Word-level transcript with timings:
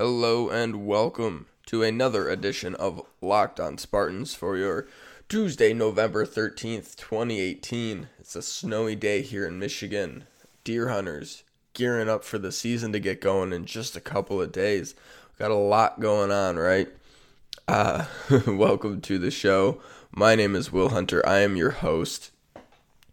Hello 0.00 0.48
and 0.48 0.86
welcome 0.86 1.44
to 1.66 1.82
another 1.82 2.26
edition 2.26 2.74
of 2.76 3.02
Locked 3.20 3.60
on 3.60 3.76
Spartans 3.76 4.34
for 4.34 4.56
your 4.56 4.88
Tuesday, 5.28 5.74
November 5.74 6.24
13th, 6.24 6.96
2018. 6.96 8.08
It's 8.18 8.34
a 8.34 8.40
snowy 8.40 8.96
day 8.96 9.20
here 9.20 9.46
in 9.46 9.58
Michigan. 9.58 10.24
Deer 10.64 10.88
hunters 10.88 11.42
gearing 11.74 12.08
up 12.08 12.24
for 12.24 12.38
the 12.38 12.50
season 12.50 12.92
to 12.92 12.98
get 12.98 13.20
going 13.20 13.52
in 13.52 13.66
just 13.66 13.94
a 13.94 14.00
couple 14.00 14.40
of 14.40 14.52
days. 14.52 14.94
Got 15.38 15.50
a 15.50 15.54
lot 15.54 16.00
going 16.00 16.32
on, 16.32 16.56
right? 16.56 16.88
Uh, 17.68 18.06
welcome 18.46 19.02
to 19.02 19.18
the 19.18 19.30
show. 19.30 19.82
My 20.10 20.34
name 20.34 20.56
is 20.56 20.72
Will 20.72 20.88
Hunter. 20.88 21.22
I 21.28 21.40
am 21.40 21.56
your 21.56 21.72
host. 21.72 22.30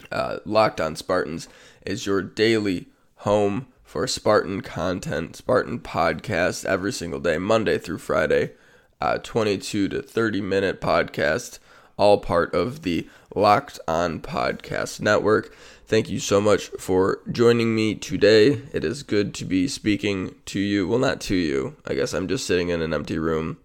Uh, 0.10 0.38
Locked 0.46 0.80
on 0.80 0.96
Spartans 0.96 1.50
is 1.86 2.06
your 2.06 2.22
daily 2.22 2.88
home 3.18 3.68
for 3.88 4.06
Spartan 4.06 4.60
content, 4.60 5.38
Spartan 5.38 5.80
podcast 5.80 6.66
every 6.66 6.92
single 6.92 7.22
day, 7.22 7.38
Monday 7.38 7.78
through 7.78 8.00
Friday, 8.00 8.52
uh, 9.00 9.18
22 9.20 9.88
to 9.88 10.02
30 10.02 10.42
minute 10.42 10.82
podcast, 10.82 11.60
all 11.96 12.18
part 12.18 12.54
of 12.54 12.82
the 12.82 13.08
Locked 13.34 13.80
On 13.88 14.20
Podcast 14.20 15.00
Network. 15.00 15.56
Thank 15.86 16.10
you 16.10 16.20
so 16.20 16.42
much 16.42 16.68
for 16.78 17.22
joining 17.32 17.74
me 17.74 17.96
today. 17.96 18.62
It 18.74 18.84
is 18.84 19.04
good 19.04 19.34
to 19.36 19.46
be 19.46 19.70
speaking 19.70 20.36
to 20.48 20.60
you. 20.60 20.86
Well, 20.86 21.00
not 21.00 21.22
to 21.22 21.36
you. 21.36 21.78
I 21.88 21.94
guess 21.94 22.14
I'm 22.14 22.28
just 22.28 22.46
sitting 22.46 22.68
in 22.68 22.82
an 22.82 22.94
empty 22.94 23.18
room 23.18 23.58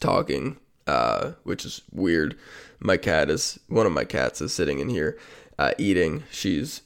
talking, 0.00 0.56
uh, 0.86 1.32
which 1.42 1.66
is 1.66 1.82
weird. 1.92 2.34
My 2.80 2.96
cat 2.96 3.28
is, 3.28 3.60
one 3.68 3.84
of 3.84 3.92
my 3.92 4.04
cats 4.04 4.40
is 4.40 4.54
sitting 4.54 4.78
in 4.78 4.88
here 4.88 5.18
uh, 5.58 5.72
eating. 5.76 6.22
She's 6.30 6.80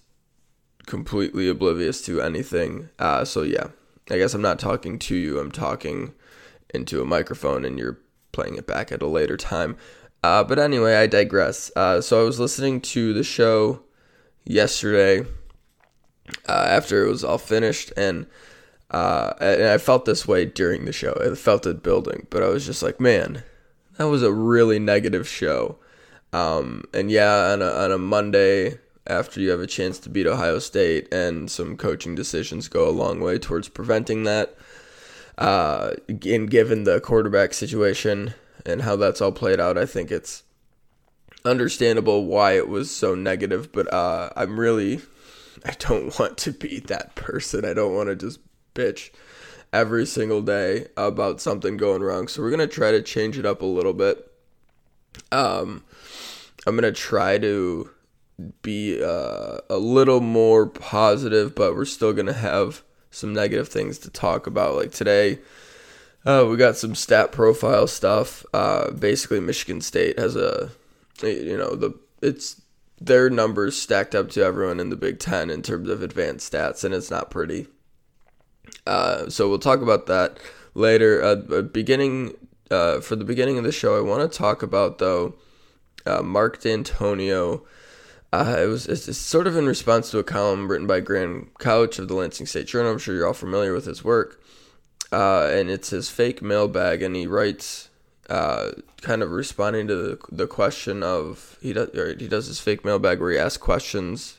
completely 0.88 1.48
oblivious 1.48 2.02
to 2.06 2.20
anything. 2.20 2.88
Uh, 2.98 3.24
so 3.24 3.42
yeah, 3.42 3.68
I 4.10 4.18
guess 4.18 4.34
I'm 4.34 4.42
not 4.42 4.58
talking 4.58 4.98
to 4.98 5.14
you. 5.14 5.38
I'm 5.38 5.52
talking 5.52 6.14
into 6.74 7.00
a 7.00 7.04
microphone, 7.04 7.64
and 7.64 7.78
you're 7.78 7.98
playing 8.32 8.56
it 8.56 8.66
back 8.66 8.90
at 8.90 9.02
a 9.02 9.06
later 9.06 9.36
time. 9.36 9.76
Uh, 10.24 10.42
but 10.42 10.58
anyway, 10.58 10.96
I 10.96 11.06
digress. 11.06 11.70
Uh, 11.76 12.00
so 12.00 12.20
I 12.20 12.24
was 12.24 12.40
listening 12.40 12.80
to 12.80 13.12
the 13.12 13.22
show 13.22 13.82
yesterday 14.44 15.20
uh, 16.48 16.66
after 16.68 17.04
it 17.04 17.08
was 17.08 17.22
all 17.22 17.38
finished, 17.38 17.92
and 17.96 18.26
uh, 18.90 19.34
and 19.40 19.64
I 19.64 19.78
felt 19.78 20.06
this 20.06 20.26
way 20.26 20.46
during 20.46 20.84
the 20.84 20.92
show. 20.92 21.16
I 21.20 21.34
felt 21.34 21.66
it 21.66 21.82
building, 21.82 22.26
but 22.30 22.42
I 22.42 22.48
was 22.48 22.66
just 22.66 22.82
like, 22.82 22.98
man, 22.98 23.44
that 23.96 24.08
was 24.08 24.22
a 24.22 24.32
really 24.32 24.78
negative 24.78 25.28
show. 25.28 25.76
Um, 26.32 26.84
and 26.92 27.10
yeah, 27.10 27.52
on 27.52 27.62
a, 27.62 27.70
on 27.70 27.92
a 27.92 27.98
Monday 27.98 28.78
after 29.08 29.40
you 29.40 29.50
have 29.50 29.60
a 29.60 29.66
chance 29.66 29.98
to 30.00 30.10
beat 30.10 30.26
Ohio 30.26 30.58
State, 30.58 31.12
and 31.12 31.50
some 31.50 31.76
coaching 31.76 32.14
decisions 32.14 32.68
go 32.68 32.88
a 32.88 32.90
long 32.90 33.20
way 33.20 33.38
towards 33.38 33.68
preventing 33.68 34.24
that. 34.24 34.56
Uh, 35.36 35.92
and 36.08 36.50
given 36.50 36.84
the 36.84 37.00
quarterback 37.00 37.54
situation 37.54 38.34
and 38.66 38.82
how 38.82 38.96
that's 38.96 39.20
all 39.20 39.32
played 39.32 39.60
out, 39.60 39.78
I 39.78 39.86
think 39.86 40.10
it's 40.10 40.42
understandable 41.44 42.26
why 42.26 42.52
it 42.52 42.68
was 42.68 42.94
so 42.94 43.14
negative. 43.14 43.72
But 43.72 43.92
uh, 43.92 44.30
I'm 44.36 44.58
really, 44.58 45.00
I 45.64 45.72
don't 45.78 46.16
want 46.18 46.38
to 46.38 46.52
be 46.52 46.80
that 46.80 47.14
person. 47.14 47.64
I 47.64 47.72
don't 47.72 47.94
want 47.94 48.08
to 48.08 48.16
just 48.16 48.40
bitch 48.74 49.10
every 49.72 50.06
single 50.06 50.42
day 50.42 50.86
about 50.96 51.40
something 51.40 51.76
going 51.76 52.02
wrong. 52.02 52.28
So 52.28 52.42
we're 52.42 52.50
gonna 52.50 52.66
try 52.66 52.90
to 52.90 53.02
change 53.02 53.38
it 53.38 53.46
up 53.46 53.62
a 53.62 53.66
little 53.66 53.92
bit. 53.92 54.30
Um, 55.30 55.84
I'm 56.66 56.74
gonna 56.74 56.92
try 56.92 57.38
to 57.38 57.90
be 58.62 59.02
uh, 59.02 59.58
a 59.68 59.78
little 59.78 60.20
more 60.20 60.66
positive, 60.66 61.54
but 61.54 61.74
we're 61.74 61.84
still 61.84 62.12
gonna 62.12 62.32
have 62.32 62.82
some 63.10 63.32
negative 63.32 63.68
things 63.68 63.98
to 63.98 64.10
talk 64.10 64.46
about. 64.46 64.76
Like 64.76 64.92
today, 64.92 65.38
uh, 66.24 66.46
we 66.48 66.56
got 66.56 66.76
some 66.76 66.94
stat 66.94 67.32
profile 67.32 67.86
stuff. 67.86 68.44
Uh, 68.52 68.90
basically, 68.92 69.40
Michigan 69.40 69.80
State 69.80 70.18
has 70.18 70.36
a, 70.36 70.70
you 71.22 71.56
know, 71.56 71.74
the 71.74 71.98
it's 72.22 72.60
their 73.00 73.30
numbers 73.30 73.80
stacked 73.80 74.14
up 74.14 74.30
to 74.30 74.42
everyone 74.42 74.80
in 74.80 74.90
the 74.90 74.96
Big 74.96 75.18
Ten 75.18 75.50
in 75.50 75.62
terms 75.62 75.88
of 75.88 76.02
advanced 76.02 76.52
stats, 76.52 76.84
and 76.84 76.94
it's 76.94 77.10
not 77.10 77.30
pretty. 77.30 77.66
Uh, 78.86 79.28
so 79.28 79.48
we'll 79.48 79.58
talk 79.58 79.80
about 79.80 80.06
that 80.06 80.38
later. 80.74 81.22
Uh, 81.22 81.62
beginning 81.62 82.34
uh, 82.70 83.00
for 83.00 83.16
the 83.16 83.24
beginning 83.24 83.58
of 83.58 83.64
the 83.64 83.72
show, 83.72 83.96
I 83.96 84.00
want 84.00 84.30
to 84.30 84.38
talk 84.38 84.62
about 84.62 84.98
though 84.98 85.34
Mark 86.22 86.60
Dantonio. 86.60 87.62
Uh, 88.32 88.56
it 88.58 88.66
was 88.66 88.86
it's, 88.86 89.08
it's 89.08 89.18
sort 89.18 89.46
of 89.46 89.56
in 89.56 89.66
response 89.66 90.10
to 90.10 90.18
a 90.18 90.24
column 90.24 90.68
written 90.70 90.86
by 90.86 91.00
Graham 91.00 91.50
Couch 91.58 91.98
of 91.98 92.08
the 92.08 92.14
Lansing 92.14 92.46
State 92.46 92.66
Journal. 92.66 92.92
I'm 92.92 92.98
sure 92.98 93.14
you're 93.14 93.26
all 93.26 93.32
familiar 93.32 93.72
with 93.72 93.86
his 93.86 94.04
work, 94.04 94.42
uh, 95.10 95.48
and 95.50 95.70
it's 95.70 95.90
his 95.90 96.10
fake 96.10 96.42
mailbag, 96.42 97.02
and 97.02 97.16
he 97.16 97.26
writes 97.26 97.88
uh, 98.28 98.72
kind 99.00 99.22
of 99.22 99.30
responding 99.30 99.88
to 99.88 99.96
the, 99.96 100.18
the 100.30 100.46
question 100.46 101.02
of 101.02 101.56
he 101.62 101.72
does 101.72 101.88
he 102.18 102.28
does 102.28 102.46
his 102.46 102.60
fake 102.60 102.84
mailbag 102.84 103.18
where 103.20 103.32
he 103.32 103.38
asks 103.38 103.56
questions 103.56 104.38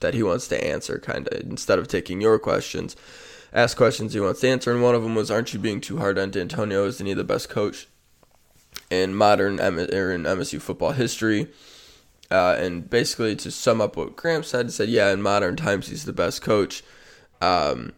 that 0.00 0.12
he 0.12 0.22
wants 0.22 0.46
to 0.48 0.62
answer, 0.62 0.98
kind 0.98 1.26
of 1.28 1.40
instead 1.40 1.78
of 1.78 1.88
taking 1.88 2.20
your 2.20 2.38
questions, 2.38 2.94
ask 3.54 3.74
questions 3.74 4.12
he 4.12 4.20
wants 4.20 4.40
to 4.40 4.48
answer. 4.48 4.70
And 4.70 4.82
one 4.82 4.94
of 4.94 5.02
them 5.02 5.14
was, 5.14 5.30
"Aren't 5.30 5.54
you 5.54 5.58
being 5.58 5.80
too 5.80 5.96
hard 5.96 6.18
on 6.18 6.30
Dantonio? 6.30 6.86
Isn't 6.86 7.06
he 7.06 7.14
the 7.14 7.24
best 7.24 7.48
coach 7.48 7.88
in 8.90 9.14
modern 9.14 9.58
M- 9.58 9.78
in 9.78 10.26
MSU 10.26 10.60
football 10.60 10.92
history?" 10.92 11.48
Uh, 12.30 12.56
and 12.58 12.88
basically, 12.88 13.34
to 13.36 13.50
sum 13.50 13.80
up 13.80 13.96
what 13.96 14.16
Graham 14.16 14.42
said, 14.42 14.66
he 14.66 14.72
said, 14.72 14.88
yeah, 14.88 15.10
in 15.12 15.20
modern 15.20 15.56
times, 15.56 15.88
he's 15.88 16.04
the 16.04 16.12
best 16.12 16.42
coach, 16.42 16.84
um, 17.40 17.92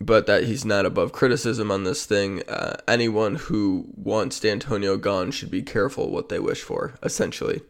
but 0.00 0.26
that 0.26 0.44
he's 0.44 0.64
not 0.64 0.84
above 0.84 1.12
criticism 1.12 1.70
on 1.70 1.84
this 1.84 2.04
thing. 2.04 2.42
Uh, 2.48 2.76
anyone 2.86 3.36
who 3.36 3.86
wants 3.96 4.40
Dantonio 4.40 5.00
gone 5.00 5.30
should 5.30 5.50
be 5.50 5.62
careful 5.62 6.10
what 6.10 6.28
they 6.28 6.38
wish 6.38 6.60
for, 6.60 6.94
essentially. 7.02 7.62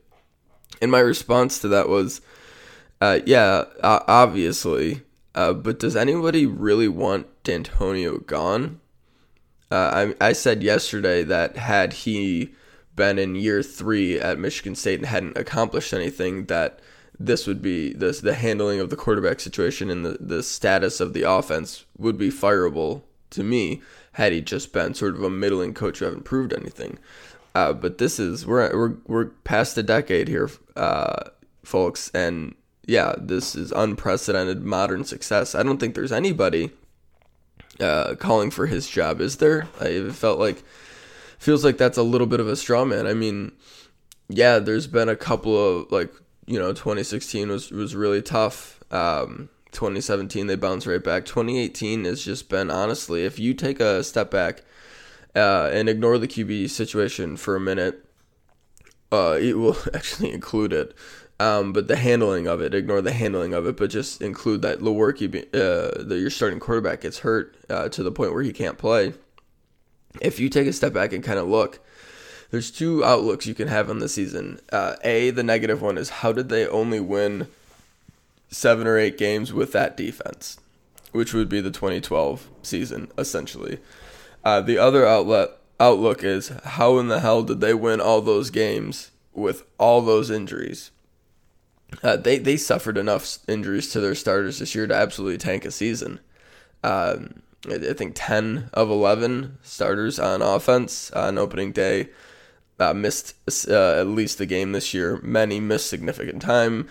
And 0.83 0.91
my 0.91 1.01
response 1.01 1.59
to 1.61 1.69
that 1.69 1.89
was, 1.89 2.21
uh, 3.01 3.21
yeah, 3.25 3.65
obviously, 3.83 5.03
uh, 5.35 5.53
but 5.53 5.79
does 5.79 5.95
anybody 5.95 6.45
really 6.47 6.89
want 6.89 7.27
Dantonio 7.45 8.27
gone? 8.27 8.81
Uh, 9.71 10.13
I, 10.21 10.29
I 10.29 10.33
said 10.33 10.63
yesterday 10.63 11.23
that 11.23 11.57
had 11.57 11.93
he 11.93 12.53
been 13.01 13.19
in 13.19 13.35
year 13.35 13.63
three 13.63 14.21
at 14.21 14.39
Michigan 14.39 14.75
State 14.75 14.99
and 14.99 15.07
hadn't 15.07 15.39
accomplished 15.39 15.95
anything, 15.95 16.45
that 16.47 16.81
this 17.19 17.47
would 17.47 17.63
be 17.63 17.95
this 17.95 18.21
the 18.21 18.35
handling 18.35 18.79
of 18.79 18.91
the 18.91 18.97
quarterback 18.97 19.41
situation 19.41 19.89
and 19.89 20.05
the, 20.05 20.19
the 20.21 20.43
status 20.43 21.01
of 21.01 21.15
the 21.15 21.23
offense 21.23 21.87
would 21.97 22.19
be 22.19 22.29
fireable 22.29 23.01
to 23.31 23.43
me 23.43 23.81
had 24.13 24.33
he 24.33 24.43
just 24.43 24.75
been 24.75 24.93
sort 24.93 25.15
of 25.15 25.23
a 25.23 25.31
middling 25.31 25.73
coach 25.73 25.99
who 25.99 26.05
haven't 26.05 26.25
proved 26.25 26.53
anything. 26.53 26.99
Uh, 27.55 27.73
but 27.73 27.97
this 27.97 28.21
is 28.21 28.47
we're 28.47 28.71
we're 28.77 28.97
we're 29.07 29.27
past 29.45 29.79
a 29.79 29.83
decade 29.83 30.29
here, 30.29 30.51
uh, 30.77 31.31
folks, 31.65 32.11
and 32.13 32.55
yeah, 32.87 33.15
this 33.19 33.57
is 33.57 33.73
unprecedented 33.73 34.63
modern 34.63 35.05
success. 35.05 35.55
I 35.55 35.63
don't 35.63 35.79
think 35.79 35.95
there's 35.95 36.13
anybody 36.13 36.71
uh, 37.81 38.15
calling 38.17 38.51
for 38.51 38.67
his 38.67 38.91
job, 38.91 39.23
is 39.23 39.39
there? 39.39 39.69
I 39.81 40.11
felt 40.11 40.39
like 40.39 40.63
feels 41.41 41.65
like 41.65 41.79
that's 41.79 41.99
a 41.99 42.03
little 42.03 42.27
bit 42.27 42.39
of 42.39 42.47
a 42.47 42.55
straw 42.55 42.85
man. 42.85 43.07
I 43.07 43.15
mean, 43.15 43.53
yeah, 44.29 44.61
there's 44.61 44.87
been 44.87 45.09
a 45.09 45.17
couple 45.17 45.57
of 45.57 45.91
like 45.91 46.13
you 46.47 46.59
know 46.59 46.73
2016 46.73 47.49
was 47.49 47.73
was 47.73 47.97
really 47.97 48.23
tough. 48.23 48.79
Um, 48.93 49.49
2017 49.73 50.47
they 50.47 50.55
bounced 50.55 50.87
right 50.87 51.03
back. 51.03 51.25
2018 51.25 52.05
has 52.05 52.25
just 52.25 52.49
been 52.49 52.71
honestly, 52.71 53.25
if 53.25 53.39
you 53.39 53.55
take 53.55 53.81
a 53.81 54.05
step 54.05 54.31
back 54.31 54.63
uh, 55.35 55.71
and 55.73 55.89
ignore 55.89 56.19
the 56.19 56.29
QB 56.29 56.71
situation 56.71 57.37
for 57.37 57.57
a 57.57 57.61
minute, 57.61 58.05
uh, 59.11 59.39
it 59.41 59.57
will 59.59 59.77
actually 59.95 60.33
include 60.33 60.73
it. 60.73 60.95
Um, 61.39 61.73
but 61.73 61.89
the 61.89 61.97
handling 61.97 62.47
of 62.47 62.61
it, 62.61 62.75
ignore 62.75 63.01
the 63.01 63.15
handling 63.15 63.55
of 63.55 63.67
it, 63.67 63.79
but 63.79 63.89
just 63.89 64.21
include 64.21 64.61
that 64.61 64.81
Lewerke, 64.81 65.47
uh, 65.55 66.05
that 66.05 66.19
your 66.19 66.29
starting 66.29 66.61
quarterback 66.61 67.01
gets 67.01 67.21
hurt 67.21 67.57
uh, 67.71 67.89
to 67.89 68.03
the 68.03 68.13
point 68.13 68.35
where 68.35 68.43
he 68.43 68.53
can't 68.53 68.77
play 68.77 69.15
if 70.21 70.41
you 70.41 70.49
take 70.49 70.67
a 70.67 70.73
step 70.73 70.93
back 70.93 71.13
and 71.13 71.23
kind 71.23 71.39
of 71.39 71.49
look, 71.49 71.81
there's 72.51 72.71
two 72.71 73.05
outlooks 73.05 73.47
you 73.47 73.55
can 73.55 73.69
have 73.69 73.89
on 73.91 74.01
the 74.01 74.09
season. 74.09 74.61
Uh, 74.73 74.97
a, 75.05 75.31
the 75.31 75.43
negative 75.43 75.83
one 75.83 75.97
is 75.97 76.11
how 76.11 76.33
did 76.33 76.49
they 76.49 76.67
only 76.67 77.01
win 77.01 77.47
seven 78.51 78.87
or 78.87 78.99
eight 78.99 79.17
games 79.17 79.53
with 79.53 79.73
that 79.73 79.97
defense, 79.97 80.59
which 81.13 81.33
would 81.33 81.49
be 81.49 81.61
the 81.61 81.71
2012 81.71 82.49
season, 82.63 83.11
essentially. 83.17 83.79
Uh, 84.45 84.61
the 84.61 84.79
other 84.79 85.07
outlet 85.07 85.51
outlook 85.79 86.23
is 86.23 86.49
how 86.65 86.99
in 86.99 87.09
the 87.09 87.21
hell 87.21 87.43
did 87.43 87.61
they 87.61 87.73
win 87.73 88.01
all 88.01 88.21
those 88.21 88.51
games 88.51 89.11
with 89.33 89.63
all 89.79 90.03
those 90.03 90.31
injuries? 90.31 90.91
Uh, 92.03 92.17
they 92.17 92.39
they 92.39 92.57
suffered 92.57 92.97
enough 92.97 93.39
injuries 93.49 93.91
to 93.91 94.01
their 94.01 94.15
starters 94.15 94.59
this 94.59 94.75
year 94.75 94.87
to 94.87 94.95
absolutely 94.95 95.39
tank 95.39 95.65
a 95.65 95.71
season. 95.71 96.21
Um, 96.85 97.43
I 97.69 97.93
think 97.93 98.13
10 98.15 98.71
of 98.73 98.91
11 98.91 99.59
starters 99.63 100.19
on 100.19 100.41
offense 100.41 101.11
on 101.11 101.37
opening 101.37 101.73
day 101.73 102.09
uh, 102.79 102.95
missed 102.95 103.35
uh, 103.69 104.01
at 104.01 104.07
least 104.07 104.41
a 104.41 104.47
game 104.47 104.73
this 104.73 104.95
year. 104.95 105.21
Many 105.23 105.61
missed 105.61 105.89
significant 105.89 106.41
time. 106.41 106.89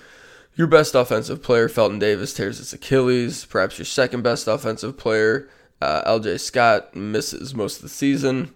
Your 0.55 0.67
best 0.67 0.93
offensive 0.93 1.41
player, 1.41 1.69
Felton 1.69 1.99
Davis, 1.99 2.33
tears 2.33 2.57
his 2.59 2.73
Achilles. 2.73 3.45
Perhaps 3.45 3.79
your 3.79 3.85
second 3.85 4.21
best 4.21 4.47
offensive 4.47 4.97
player, 4.97 5.49
Uh, 5.81 6.03
LJ 6.03 6.39
Scott 6.41 6.93
misses 6.95 7.55
most 7.55 7.77
of 7.77 7.83
the 7.83 7.89
season 7.89 8.53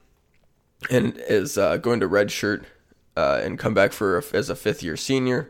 and 0.89 1.17
is 1.29 1.57
uh, 1.57 1.77
going 1.77 2.01
to 2.01 2.09
redshirt 2.09 2.65
uh, 3.15 3.39
and 3.41 3.57
come 3.57 3.73
back 3.73 3.93
for 3.93 4.17
a, 4.17 4.23
as 4.33 4.49
a 4.49 4.55
fifth 4.55 4.83
year 4.83 4.97
senior. 4.97 5.49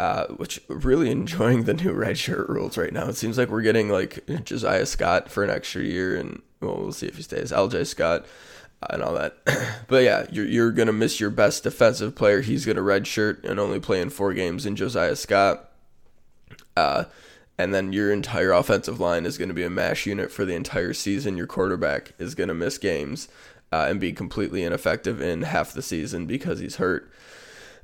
Uh, 0.00 0.28
which 0.28 0.62
really 0.68 1.10
enjoying 1.10 1.64
the 1.64 1.74
new 1.74 1.92
redshirt 1.92 2.48
rules 2.48 2.78
right 2.78 2.90
now. 2.90 3.06
It 3.10 3.16
seems 3.16 3.36
like 3.36 3.50
we're 3.50 3.60
getting 3.60 3.90
like 3.90 4.24
Josiah 4.44 4.86
Scott 4.86 5.30
for 5.30 5.44
an 5.44 5.50
extra 5.50 5.82
year, 5.82 6.16
and 6.16 6.40
well, 6.62 6.78
we'll 6.78 6.92
see 6.92 7.06
if 7.06 7.18
he 7.18 7.22
stays. 7.22 7.52
LJ 7.52 7.86
Scott 7.86 8.24
and 8.88 9.02
all 9.02 9.12
that. 9.12 9.36
but 9.88 10.02
yeah, 10.02 10.24
you're 10.32 10.46
you're 10.46 10.72
gonna 10.72 10.94
miss 10.94 11.20
your 11.20 11.28
best 11.28 11.64
defensive 11.64 12.14
player. 12.14 12.40
He's 12.40 12.64
gonna 12.64 12.80
redshirt 12.80 13.44
and 13.44 13.60
only 13.60 13.78
play 13.78 14.00
in 14.00 14.08
four 14.08 14.32
games 14.32 14.64
in 14.64 14.74
Josiah 14.74 15.16
Scott. 15.16 15.70
Uh, 16.74 17.04
and 17.58 17.74
then 17.74 17.92
your 17.92 18.10
entire 18.10 18.52
offensive 18.52 19.00
line 19.00 19.26
is 19.26 19.36
to 19.48 19.54
be 19.54 19.64
a 19.64 19.68
mash 19.68 20.06
unit 20.06 20.32
for 20.32 20.46
the 20.46 20.54
entire 20.54 20.94
season. 20.94 21.36
Your 21.36 21.46
quarterback 21.46 22.14
is 22.18 22.34
to 22.48 22.54
miss 22.54 22.78
games 22.78 23.28
uh, 23.70 23.84
and 23.90 24.00
be 24.00 24.14
completely 24.14 24.62
ineffective 24.62 25.20
in 25.20 25.42
half 25.42 25.74
the 25.74 25.82
season 25.82 26.24
because 26.24 26.58
he's 26.58 26.76
hurt. 26.76 27.12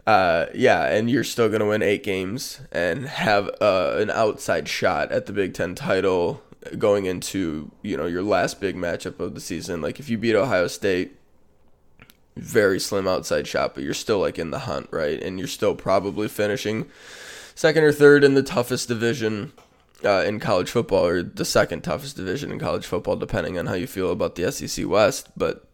Uh, 0.07 0.47
yeah, 0.55 0.87
and 0.87 1.11
you're 1.11 1.25
still 1.25 1.49
going 1.49 1.61
to 1.61 1.67
win 1.67 1.83
eight 1.83 2.05
games 2.05 2.61
and 2.71 3.07
have 3.07 3.51
uh, 3.61 3.97
an 3.99 4.09
outside 4.11 4.69
shot 4.69 5.11
at 5.11 5.27
the 5.27 5.33
Big 5.33 5.53
Ten 5.53 5.75
title 5.75 6.43
going 6.79 7.07
into 7.07 7.71
you 7.83 7.97
know 7.97 8.07
your 8.07 8.23
last 8.23 8.61
big 8.61 8.77
matchup 8.77 9.19
of 9.21 9.35
the 9.35 9.41
season. 9.41 9.81
Like 9.81 9.99
if 9.99 10.09
you 10.09 10.19
beat 10.19 10.37
Ohio 10.37 10.69
State, 10.69 11.17
very 12.37 12.79
slim 12.79 13.09
outside 13.09 13.47
shot, 13.47 13.75
but 13.75 13.83
you're 13.83 13.95
still 13.95 14.21
like 14.21 14.39
in 14.39 14.51
the 14.51 14.61
hunt, 14.61 14.89
right? 14.91 15.21
And 15.21 15.39
you're 15.39 15.49
still 15.49 15.75
probably 15.75 16.29
finishing 16.29 16.87
second 17.55 17.83
or 17.83 17.93
third 17.93 18.23
in 18.23 18.35
the 18.35 18.43
toughest 18.43 18.89
division 18.89 19.53
uh, 20.05 20.23
in 20.27 20.39
college 20.39 20.71
football, 20.71 21.05
or 21.05 21.23
the 21.23 21.45
second 21.45 21.83
toughest 21.83 22.17
division 22.17 22.53
in 22.53 22.59
college 22.59 22.87
football, 22.87 23.17
depending 23.17 23.59
on 23.59 23.67
how 23.67 23.75
you 23.75 23.87
feel 23.87 24.13
about 24.13 24.37
the 24.37 24.53
SEC 24.53 24.87
West. 24.87 25.29
But 25.37 25.67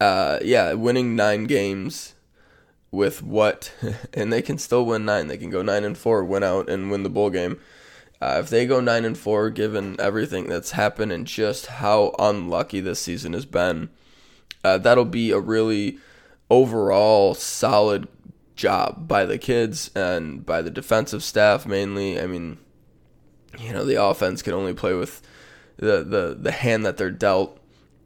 uh, 0.00 0.38
yeah, 0.42 0.72
winning 0.72 1.16
nine 1.16 1.44
games 1.44 2.14
with 2.90 3.22
what, 3.22 3.72
and 4.14 4.32
they 4.32 4.42
can 4.42 4.58
still 4.58 4.84
win 4.84 5.04
nine. 5.04 5.28
They 5.28 5.38
can 5.38 5.50
go 5.50 5.62
nine 5.62 5.84
and 5.84 5.96
four, 5.96 6.24
win 6.24 6.42
out, 6.42 6.68
and 6.68 6.90
win 6.90 7.02
the 7.02 7.10
bowl 7.10 7.30
game. 7.30 7.60
Uh, 8.20 8.38
if 8.42 8.48
they 8.48 8.66
go 8.66 8.80
nine 8.80 9.04
and 9.04 9.16
four, 9.16 9.50
given 9.50 9.96
everything 10.00 10.46
that's 10.46 10.70
happened 10.70 11.12
and 11.12 11.26
just 11.26 11.66
how 11.66 12.14
unlucky 12.18 12.80
this 12.80 13.00
season 13.00 13.34
has 13.34 13.44
been, 13.44 13.90
uh, 14.64 14.78
that'll 14.78 15.04
be 15.04 15.30
a 15.30 15.38
really 15.38 15.98
overall 16.48 17.34
solid 17.34 18.08
job 18.54 19.06
by 19.06 19.24
the 19.24 19.38
kids 19.38 19.90
and 19.94 20.46
by 20.46 20.62
the 20.62 20.70
defensive 20.70 21.22
staff 21.22 21.66
mainly. 21.66 22.18
I 22.18 22.26
mean, 22.26 22.58
you 23.58 23.72
know, 23.72 23.84
the 23.84 24.02
offense 24.02 24.42
can 24.42 24.54
only 24.54 24.74
play 24.74 24.94
with 24.94 25.22
the 25.76 26.02
the 26.02 26.36
the 26.38 26.52
hand 26.52 26.86
that 26.86 26.96
they're 26.96 27.10
dealt, 27.10 27.60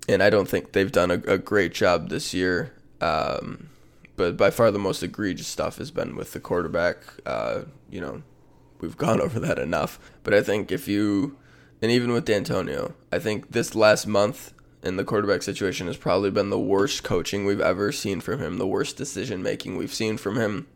and 0.08 0.22
I 0.22 0.30
don't 0.30 0.48
think 0.48 0.72
they've 0.72 0.90
done 0.90 1.10
a, 1.10 1.22
a 1.26 1.38
great 1.38 1.72
job 1.72 2.08
this 2.08 2.34
year. 2.34 2.74
Um, 3.00 3.69
but 4.20 4.36
by 4.36 4.50
far 4.50 4.70
the 4.70 4.78
most 4.78 5.02
egregious 5.02 5.46
stuff 5.46 5.78
has 5.78 5.90
been 5.90 6.14
with 6.14 6.34
the 6.34 6.40
quarterback. 6.40 6.98
Uh, 7.24 7.62
you 7.88 8.02
know, 8.02 8.22
we've 8.78 8.98
gone 8.98 9.18
over 9.22 9.40
that 9.40 9.58
enough. 9.58 9.98
But 10.22 10.34
I 10.34 10.42
think 10.42 10.70
if 10.70 10.86
you, 10.86 11.38
and 11.80 11.90
even 11.90 12.12
with 12.12 12.26
Dantonio, 12.26 12.92
I 13.10 13.18
think 13.18 13.52
this 13.52 13.74
last 13.74 14.06
month 14.06 14.52
in 14.82 14.96
the 14.96 15.04
quarterback 15.04 15.40
situation 15.42 15.86
has 15.86 15.96
probably 15.96 16.30
been 16.30 16.50
the 16.50 16.58
worst 16.58 17.02
coaching 17.02 17.46
we've 17.46 17.62
ever 17.62 17.92
seen 17.92 18.20
from 18.20 18.40
him, 18.40 18.58
the 18.58 18.66
worst 18.66 18.98
decision 18.98 19.42
making 19.42 19.78
we've 19.78 19.94
seen 19.94 20.18
from 20.18 20.36
him. 20.36 20.66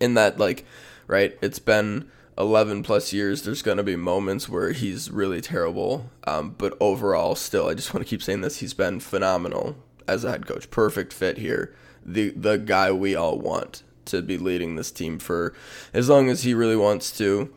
In 0.00 0.14
that, 0.14 0.40
like, 0.40 0.64
right, 1.06 1.38
it's 1.40 1.60
been 1.60 2.10
11 2.36 2.82
plus 2.82 3.12
years. 3.12 3.42
There's 3.42 3.62
going 3.62 3.76
to 3.76 3.84
be 3.84 3.94
moments 3.94 4.48
where 4.48 4.72
he's 4.72 5.12
really 5.12 5.40
terrible. 5.40 6.10
Um, 6.26 6.56
but 6.58 6.76
overall, 6.80 7.36
still, 7.36 7.68
I 7.68 7.74
just 7.74 7.94
want 7.94 8.04
to 8.04 8.10
keep 8.10 8.20
saying 8.20 8.40
this. 8.40 8.58
He's 8.58 8.74
been 8.74 8.98
phenomenal 8.98 9.76
as 10.08 10.24
a 10.24 10.32
head 10.32 10.48
coach. 10.48 10.72
Perfect 10.72 11.12
fit 11.12 11.38
here 11.38 11.72
the 12.04 12.30
the 12.30 12.56
guy 12.56 12.92
we 12.92 13.14
all 13.14 13.38
want 13.38 13.82
to 14.06 14.22
be 14.22 14.36
leading 14.36 14.76
this 14.76 14.90
team 14.90 15.18
for 15.18 15.54
as 15.92 16.08
long 16.08 16.28
as 16.28 16.42
he 16.42 16.54
really 16.54 16.76
wants 16.76 17.16
to. 17.18 17.52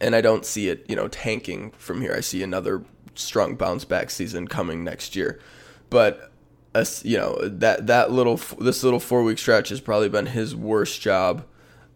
And 0.00 0.16
I 0.16 0.22
don't 0.22 0.46
see 0.46 0.68
it, 0.68 0.86
you 0.88 0.96
know, 0.96 1.08
tanking 1.08 1.72
from 1.72 2.00
here. 2.00 2.14
I 2.16 2.20
see 2.20 2.42
another 2.42 2.82
strong 3.14 3.54
bounce 3.54 3.84
back 3.84 4.08
season 4.10 4.48
coming 4.48 4.82
next 4.82 5.14
year. 5.14 5.38
But 5.90 6.32
uh, 6.74 6.84
you 7.02 7.18
know, 7.18 7.36
that 7.42 7.86
that 7.86 8.10
little 8.10 8.36
this 8.36 8.82
little 8.82 9.00
4-week 9.00 9.38
stretch 9.38 9.68
has 9.68 9.80
probably 9.80 10.08
been 10.08 10.26
his 10.26 10.56
worst 10.56 11.00
job 11.00 11.44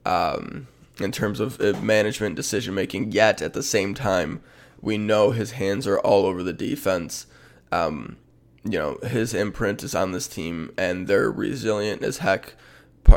um, 0.04 0.66
in 1.00 1.12
terms 1.12 1.40
of 1.40 1.58
management 1.82 2.36
decision 2.36 2.74
making 2.74 3.12
yet 3.12 3.40
at 3.40 3.54
the 3.54 3.62
same 3.62 3.94
time 3.94 4.42
we 4.84 4.98
know 4.98 5.30
his 5.30 5.52
hands 5.52 5.86
are 5.86 5.98
all 5.98 6.26
over 6.26 6.42
the 6.42 6.52
defense. 6.52 7.26
Um, 7.72 8.18
you 8.64 8.78
know 8.78 8.98
his 9.02 9.34
imprint 9.34 9.82
is 9.82 9.94
on 9.94 10.12
this 10.12 10.26
team 10.26 10.72
and 10.76 11.06
they're 11.06 11.30
resilient 11.30 12.02
as 12.02 12.18
heck. 12.18 12.54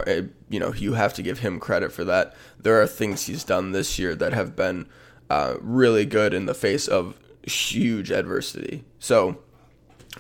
Eh, 0.05 0.23
you 0.49 0.59
know 0.59 0.73
you 0.73 0.93
have 0.93 1.13
to 1.13 1.23
give 1.23 1.39
him 1.39 1.59
credit 1.59 1.91
for 1.91 2.03
that. 2.03 2.35
There 2.59 2.81
are 2.81 2.87
things 2.87 3.25
he's 3.25 3.43
done 3.43 3.71
this 3.71 3.97
year 3.97 4.15
that 4.15 4.33
have 4.33 4.55
been 4.55 4.87
uh, 5.29 5.55
really 5.61 6.05
good 6.05 6.33
in 6.33 6.45
the 6.45 6.53
face 6.53 6.87
of 6.87 7.17
huge 7.43 8.11
adversity. 8.11 8.83
So 8.99 9.39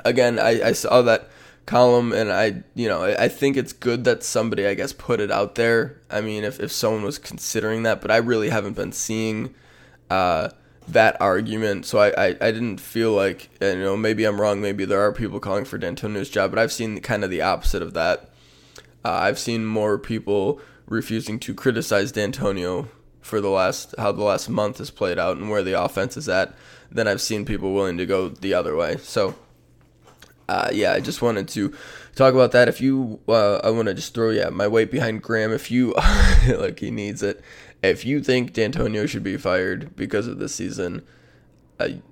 again 0.05 0.39
I, 0.39 0.69
I 0.69 0.71
saw 0.71 1.01
that 1.01 1.29
column 1.65 2.13
and 2.13 2.31
i 2.31 2.63
you 2.75 2.87
know 2.87 3.03
i 3.03 3.27
think 3.27 3.57
it's 3.57 3.73
good 3.73 4.05
that 4.05 4.23
somebody 4.23 4.65
i 4.65 4.73
guess 4.73 4.93
put 4.93 5.19
it 5.19 5.29
out 5.31 5.55
there. 5.55 6.01
I 6.09 6.21
mean 6.21 6.45
if, 6.45 6.61
if 6.61 6.71
someone 6.71 7.03
was 7.03 7.19
considering 7.19 7.83
that 7.83 7.99
but 7.99 8.09
i 8.09 8.17
really 8.17 8.49
haven't 8.49 8.77
been 8.77 8.93
seeing 8.93 9.53
uh, 10.09 10.49
that 10.87 11.19
argument. 11.21 11.85
So 11.85 11.99
I, 11.99 12.09
I, 12.09 12.27
I 12.27 12.51
didn't 12.51 12.79
feel 12.79 13.11
like, 13.11 13.49
you 13.61 13.75
know, 13.75 13.97
maybe 13.97 14.23
I'm 14.23 14.39
wrong. 14.39 14.61
Maybe 14.61 14.85
there 14.85 15.01
are 15.01 15.11
people 15.11 15.39
calling 15.39 15.65
for 15.65 15.77
Dantonio's 15.77 16.29
job, 16.29 16.51
but 16.51 16.59
I've 16.59 16.71
seen 16.71 16.99
kind 17.01 17.23
of 17.23 17.29
the 17.29 17.41
opposite 17.41 17.81
of 17.81 17.93
that. 17.93 18.29
Uh, 19.03 19.11
I've 19.11 19.39
seen 19.39 19.65
more 19.65 19.97
people 19.97 20.61
refusing 20.85 21.39
to 21.39 21.53
criticize 21.53 22.11
Dantonio 22.11 22.87
for 23.21 23.41
the 23.41 23.49
last 23.49 23.93
how 23.97 24.11
the 24.13 24.23
last 24.23 24.47
month 24.47 24.77
has 24.77 24.89
played 24.89 25.19
out 25.19 25.35
and 25.37 25.49
where 25.49 25.63
the 25.63 25.81
offense 25.81 26.15
is 26.15 26.29
at 26.29 26.55
than 26.89 27.07
I've 27.07 27.21
seen 27.21 27.43
people 27.43 27.73
willing 27.73 27.97
to 27.97 28.05
go 28.05 28.29
the 28.29 28.53
other 28.53 28.75
way. 28.75 28.97
So. 28.97 29.35
Uh, 30.49 30.69
yeah, 30.71 30.93
I 30.93 31.01
just 31.01 31.21
wanted 31.21 31.49
to 31.49 31.73
talk 32.15 32.33
about 32.33 32.53
that. 32.53 32.69
If 32.69 32.79
you, 32.79 33.19
uh, 33.27 33.57
I 33.57 33.69
want 33.69 33.89
to 33.89 33.93
just 33.93 34.13
throw 34.13 34.29
yeah 34.29 34.47
my 34.47 34.65
weight 34.65 34.91
behind 34.91 35.21
Graham. 35.21 35.51
If 35.51 35.69
you 35.69 35.93
like, 36.47 36.79
he 36.79 36.89
needs 36.89 37.21
it. 37.21 37.43
If 37.83 38.05
you 38.05 38.21
think 38.21 38.53
Dantonio 38.53 39.07
should 39.07 39.23
be 39.23 39.37
fired 39.37 39.95
because 39.95 40.27
of 40.27 40.39
this 40.39 40.55
season, 40.55 41.03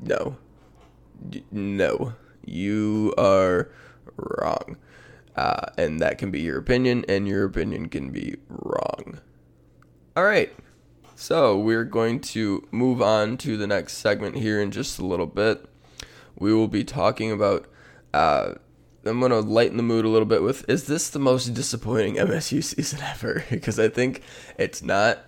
no, 0.01 0.37
no, 1.51 2.13
you 2.45 3.13
are 3.17 3.71
wrong, 4.15 4.77
uh, 5.35 5.67
and 5.77 5.99
that 5.99 6.17
can 6.17 6.31
be 6.31 6.41
your 6.41 6.57
opinion, 6.57 7.03
and 7.09 7.27
your 7.27 7.45
opinion 7.45 7.89
can 7.89 8.11
be 8.11 8.35
wrong. 8.47 9.19
All 10.15 10.23
right, 10.23 10.53
so 11.15 11.57
we're 11.57 11.83
going 11.83 12.19
to 12.21 12.67
move 12.71 13.01
on 13.01 13.37
to 13.37 13.57
the 13.57 13.67
next 13.67 13.97
segment 13.97 14.37
here 14.37 14.61
in 14.61 14.71
just 14.71 14.99
a 14.99 15.05
little 15.05 15.25
bit. 15.25 15.65
We 16.37 16.53
will 16.53 16.67
be 16.67 16.83
talking 16.83 17.31
about. 17.31 17.67
Uh, 18.13 18.55
I'm 19.07 19.19
going 19.19 19.31
to 19.31 19.39
lighten 19.39 19.77
the 19.77 19.83
mood 19.83 20.03
a 20.03 20.09
little 20.09 20.25
bit 20.25 20.41
with 20.41 20.67
is 20.67 20.87
this 20.87 21.09
the 21.09 21.19
most 21.19 21.53
disappointing 21.53 22.15
MSU 22.15 22.63
season 22.63 23.01
ever? 23.03 23.43
because 23.51 23.79
I 23.79 23.87
think 23.87 24.21
it's 24.57 24.81
not 24.81 25.19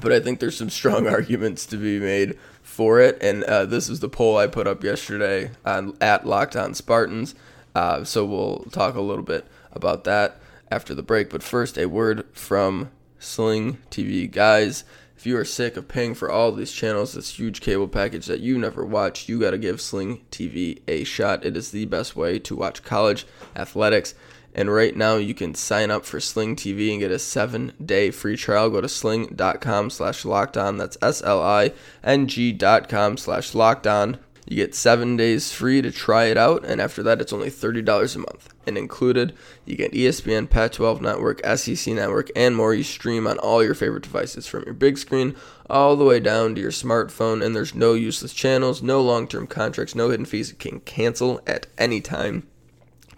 but 0.00 0.12
I 0.12 0.20
think 0.20 0.40
there's 0.40 0.56
some 0.56 0.70
strong 0.70 1.06
arguments 1.08 1.66
to 1.66 1.76
be 1.76 1.98
made 1.98 2.38
for 2.62 3.00
it. 3.00 3.18
And 3.20 3.44
uh, 3.44 3.66
this 3.66 3.88
is 3.88 4.00
the 4.00 4.08
poll 4.08 4.36
I 4.36 4.46
put 4.46 4.66
up 4.66 4.82
yesterday 4.82 5.50
on, 5.64 5.96
at 6.00 6.26
Locked 6.26 6.56
On 6.56 6.74
Spartans. 6.74 7.34
Uh, 7.74 8.04
so 8.04 8.24
we'll 8.24 8.66
talk 8.70 8.94
a 8.94 9.00
little 9.00 9.24
bit 9.24 9.46
about 9.72 10.04
that 10.04 10.40
after 10.70 10.94
the 10.94 11.02
break. 11.02 11.30
But 11.30 11.42
first, 11.42 11.78
a 11.78 11.86
word 11.86 12.26
from 12.32 12.90
Sling 13.18 13.78
TV. 13.90 14.30
Guys, 14.30 14.84
if 15.16 15.26
you 15.26 15.36
are 15.36 15.44
sick 15.44 15.76
of 15.76 15.86
paying 15.86 16.14
for 16.14 16.30
all 16.30 16.50
these 16.50 16.72
channels, 16.72 17.12
this 17.12 17.38
huge 17.38 17.60
cable 17.60 17.88
package 17.88 18.26
that 18.26 18.40
you 18.40 18.58
never 18.58 18.84
watch, 18.84 19.28
you 19.28 19.38
got 19.38 19.52
to 19.52 19.58
give 19.58 19.80
Sling 19.80 20.24
TV 20.30 20.80
a 20.88 21.04
shot. 21.04 21.44
It 21.44 21.56
is 21.56 21.70
the 21.70 21.84
best 21.84 22.16
way 22.16 22.38
to 22.40 22.56
watch 22.56 22.82
college 22.82 23.24
athletics 23.54 24.14
and 24.54 24.72
right 24.72 24.96
now 24.96 25.16
you 25.16 25.34
can 25.34 25.54
sign 25.54 25.90
up 25.90 26.04
for 26.04 26.20
Sling 26.20 26.56
TV 26.56 26.90
and 26.90 27.00
get 27.00 27.10
a 27.10 27.18
seven 27.18 27.72
day 27.84 28.10
free 28.10 28.36
trial. 28.36 28.70
Go 28.70 28.80
to 28.80 28.88
sling.com 28.88 29.90
slash 29.90 30.24
locked 30.24 30.56
on. 30.56 30.76
That's 30.76 30.98
S 31.00 31.22
L 31.22 31.42
I 31.42 31.72
N 32.04 32.26
G 32.26 32.52
dot 32.52 32.88
com 32.88 33.16
slash 33.16 33.54
locked 33.54 33.86
on. 33.86 34.18
You 34.46 34.56
get 34.56 34.74
seven 34.74 35.16
days 35.16 35.52
free 35.52 35.80
to 35.82 35.92
try 35.92 36.24
it 36.24 36.36
out, 36.36 36.64
and 36.64 36.80
after 36.80 37.02
that, 37.04 37.20
it's 37.20 37.32
only 37.32 37.48
$30 37.48 38.16
a 38.16 38.18
month. 38.18 38.52
And 38.66 38.76
included, 38.76 39.34
you 39.64 39.76
get 39.76 39.92
ESPN, 39.92 40.50
Pac 40.50 40.72
12 40.72 41.00
Network, 41.00 41.40
SEC 41.56 41.94
Network, 41.94 42.28
and 42.34 42.56
more. 42.56 42.74
You 42.74 42.82
stream 42.82 43.26
on 43.26 43.38
all 43.38 43.62
your 43.62 43.74
favorite 43.74 44.02
devices 44.02 44.48
from 44.48 44.64
your 44.64 44.74
big 44.74 44.98
screen 44.98 45.36
all 45.70 45.94
the 45.96 46.04
way 46.04 46.18
down 46.18 46.56
to 46.56 46.60
your 46.60 46.72
smartphone, 46.72 47.44
and 47.44 47.54
there's 47.54 47.74
no 47.74 47.94
useless 47.94 48.34
channels, 48.34 48.82
no 48.82 49.00
long 49.00 49.28
term 49.28 49.46
contracts, 49.46 49.94
no 49.94 50.10
hidden 50.10 50.26
fees. 50.26 50.50
You 50.50 50.56
can 50.56 50.80
cancel 50.80 51.40
at 51.46 51.68
any 51.78 52.00
time. 52.00 52.46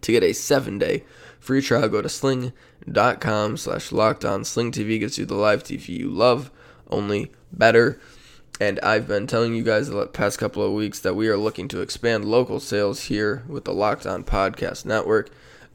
To 0.03 0.13
get 0.13 0.23
a 0.23 0.35
seven 0.35 0.79
day 0.79 1.05
Free 1.45 1.61
trial, 1.61 1.91
go 1.91 2.01
to 2.01 2.09
sling.com 2.09 3.59
slash 3.59 3.93
locked 3.93 4.25
on. 4.25 4.47
Sling 4.47 4.73
TV 4.73 4.99
gets 4.99 5.19
you 5.19 5.27
the 5.27 5.35
live 5.35 5.63
TV 5.63 5.89
you 5.89 6.09
love, 6.09 6.51
only 6.89 7.33
better. 7.53 8.01
And 8.59 8.81
I've 8.81 9.07
been 9.07 9.27
telling 9.27 9.55
you 9.55 9.63
guys 9.63 9.91
the 9.91 10.07
past 10.07 10.39
couple 10.39 10.63
of 10.63 10.73
weeks 10.73 11.01
that 11.01 11.15
we 11.15 11.29
are 11.29 11.37
looking 11.37 11.69
to 11.69 11.83
expand 11.83 12.25
local 12.25 12.61
sales 12.61 13.03
here 13.05 13.43
with 13.47 13.67
the 13.67 13.75
Locked 13.75 14.07
On 14.07 14.25
Podcast 14.25 14.87
Network. 14.87 15.29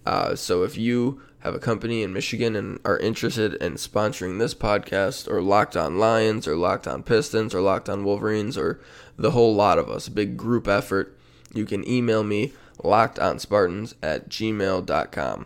Uh, 0.08 0.34
so 0.34 0.64
if 0.64 0.76
you 0.76 1.22
have 1.42 1.54
a 1.54 1.60
company 1.60 2.02
in 2.02 2.14
Michigan 2.14 2.56
and 2.56 2.80
are 2.84 2.98
interested 2.98 3.54
in 3.54 3.74
sponsoring 3.74 4.40
this 4.40 4.56
podcast, 4.56 5.28
or 5.28 5.40
Locked 5.40 5.78
On 5.78 6.00
Lions, 6.00 6.48
or 6.48 6.56
Locked 6.56 6.88
On 6.88 7.04
Pistons, 7.04 7.54
or 7.54 7.62
Locked 7.62 7.90
On 7.90 8.04
Wolverines, 8.04 8.58
or 8.58 8.80
the 9.18 9.32
whole 9.32 9.54
lot 9.54 9.78
of 9.78 9.88
us, 9.88 10.10
big 10.10 10.36
group 10.36 10.68
effort, 10.68 11.16
you 11.54 11.66
can 11.66 11.88
email 11.88 12.24
me 12.24 12.54
lockedonspartans 12.84 13.94
at 14.02 14.30
gmail.com. 14.30 15.46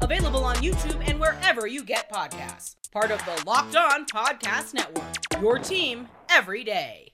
Available 0.00 0.44
on 0.44 0.56
YouTube 0.56 1.02
and 1.08 1.18
wherever 1.18 1.66
you 1.66 1.82
get 1.82 2.10
podcasts. 2.10 2.76
Part 2.92 3.10
of 3.10 3.24
the 3.24 3.42
Locked 3.44 3.74
On 3.74 4.06
Podcast 4.06 4.72
Network. 4.72 5.04
Your 5.40 5.58
team 5.58 6.08
every 6.30 6.62
day. 6.62 7.12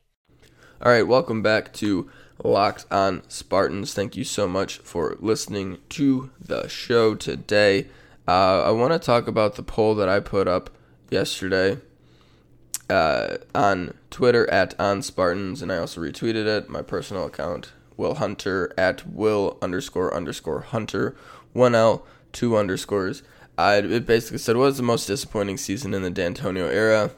All 0.83 0.93
right, 0.93 1.07
welcome 1.07 1.43
back 1.43 1.73
to 1.75 2.11
Locked 2.43 2.85
On 2.91 3.23
Spartans. 3.29 3.95
Thank 3.95 4.17
you 4.17 4.25
so 4.25 4.47
much 4.47 4.79
for 4.79 5.17
listening 5.19 5.79
to 5.91 6.31
the 6.39 6.69
show 6.69 7.15
today. 7.15 7.89
Uh, 8.29 8.63
I 8.63 8.71
want 8.71 8.93
to 8.93 8.99
talk 8.99 9.27
about 9.29 9.55
the 9.55 9.63
poll 9.63 9.95
that 9.95 10.09
I 10.09 10.21
put 10.21 10.47
up 10.47 10.71
yesterday 11.11 11.79
uh, 12.91 13.39
on 13.55 13.95
Twitter 14.11 14.49
at 14.51 14.79
on 14.79 15.01
Spartans, 15.01 15.63
and 15.63 15.73
I 15.73 15.79
also 15.79 16.03
retweeted 16.03 16.47
it. 16.47 16.69
My 16.69 16.83
personal 16.83 17.25
account, 17.27 17.73
Will 17.97 18.17
Hunter 18.17 18.75
at 18.77 19.09
Will 19.09 19.57
underscore 19.63 20.15
underscore 20.15 20.61
Hunter, 20.61 21.17
one 21.53 21.75
L 21.75 22.07
two 22.35 22.59
underscores. 22.59 23.23
I 23.57 23.77
it 23.77 24.05
basically 24.05 24.39
said 24.39 24.57
what 24.57 24.65
was 24.65 24.77
the 24.77 24.83
most 24.83 25.07
disappointing 25.07 25.57
season 25.57 25.95
in 25.95 26.03
the 26.03 26.11
Dantonio 26.11 26.71
era. 26.71 27.13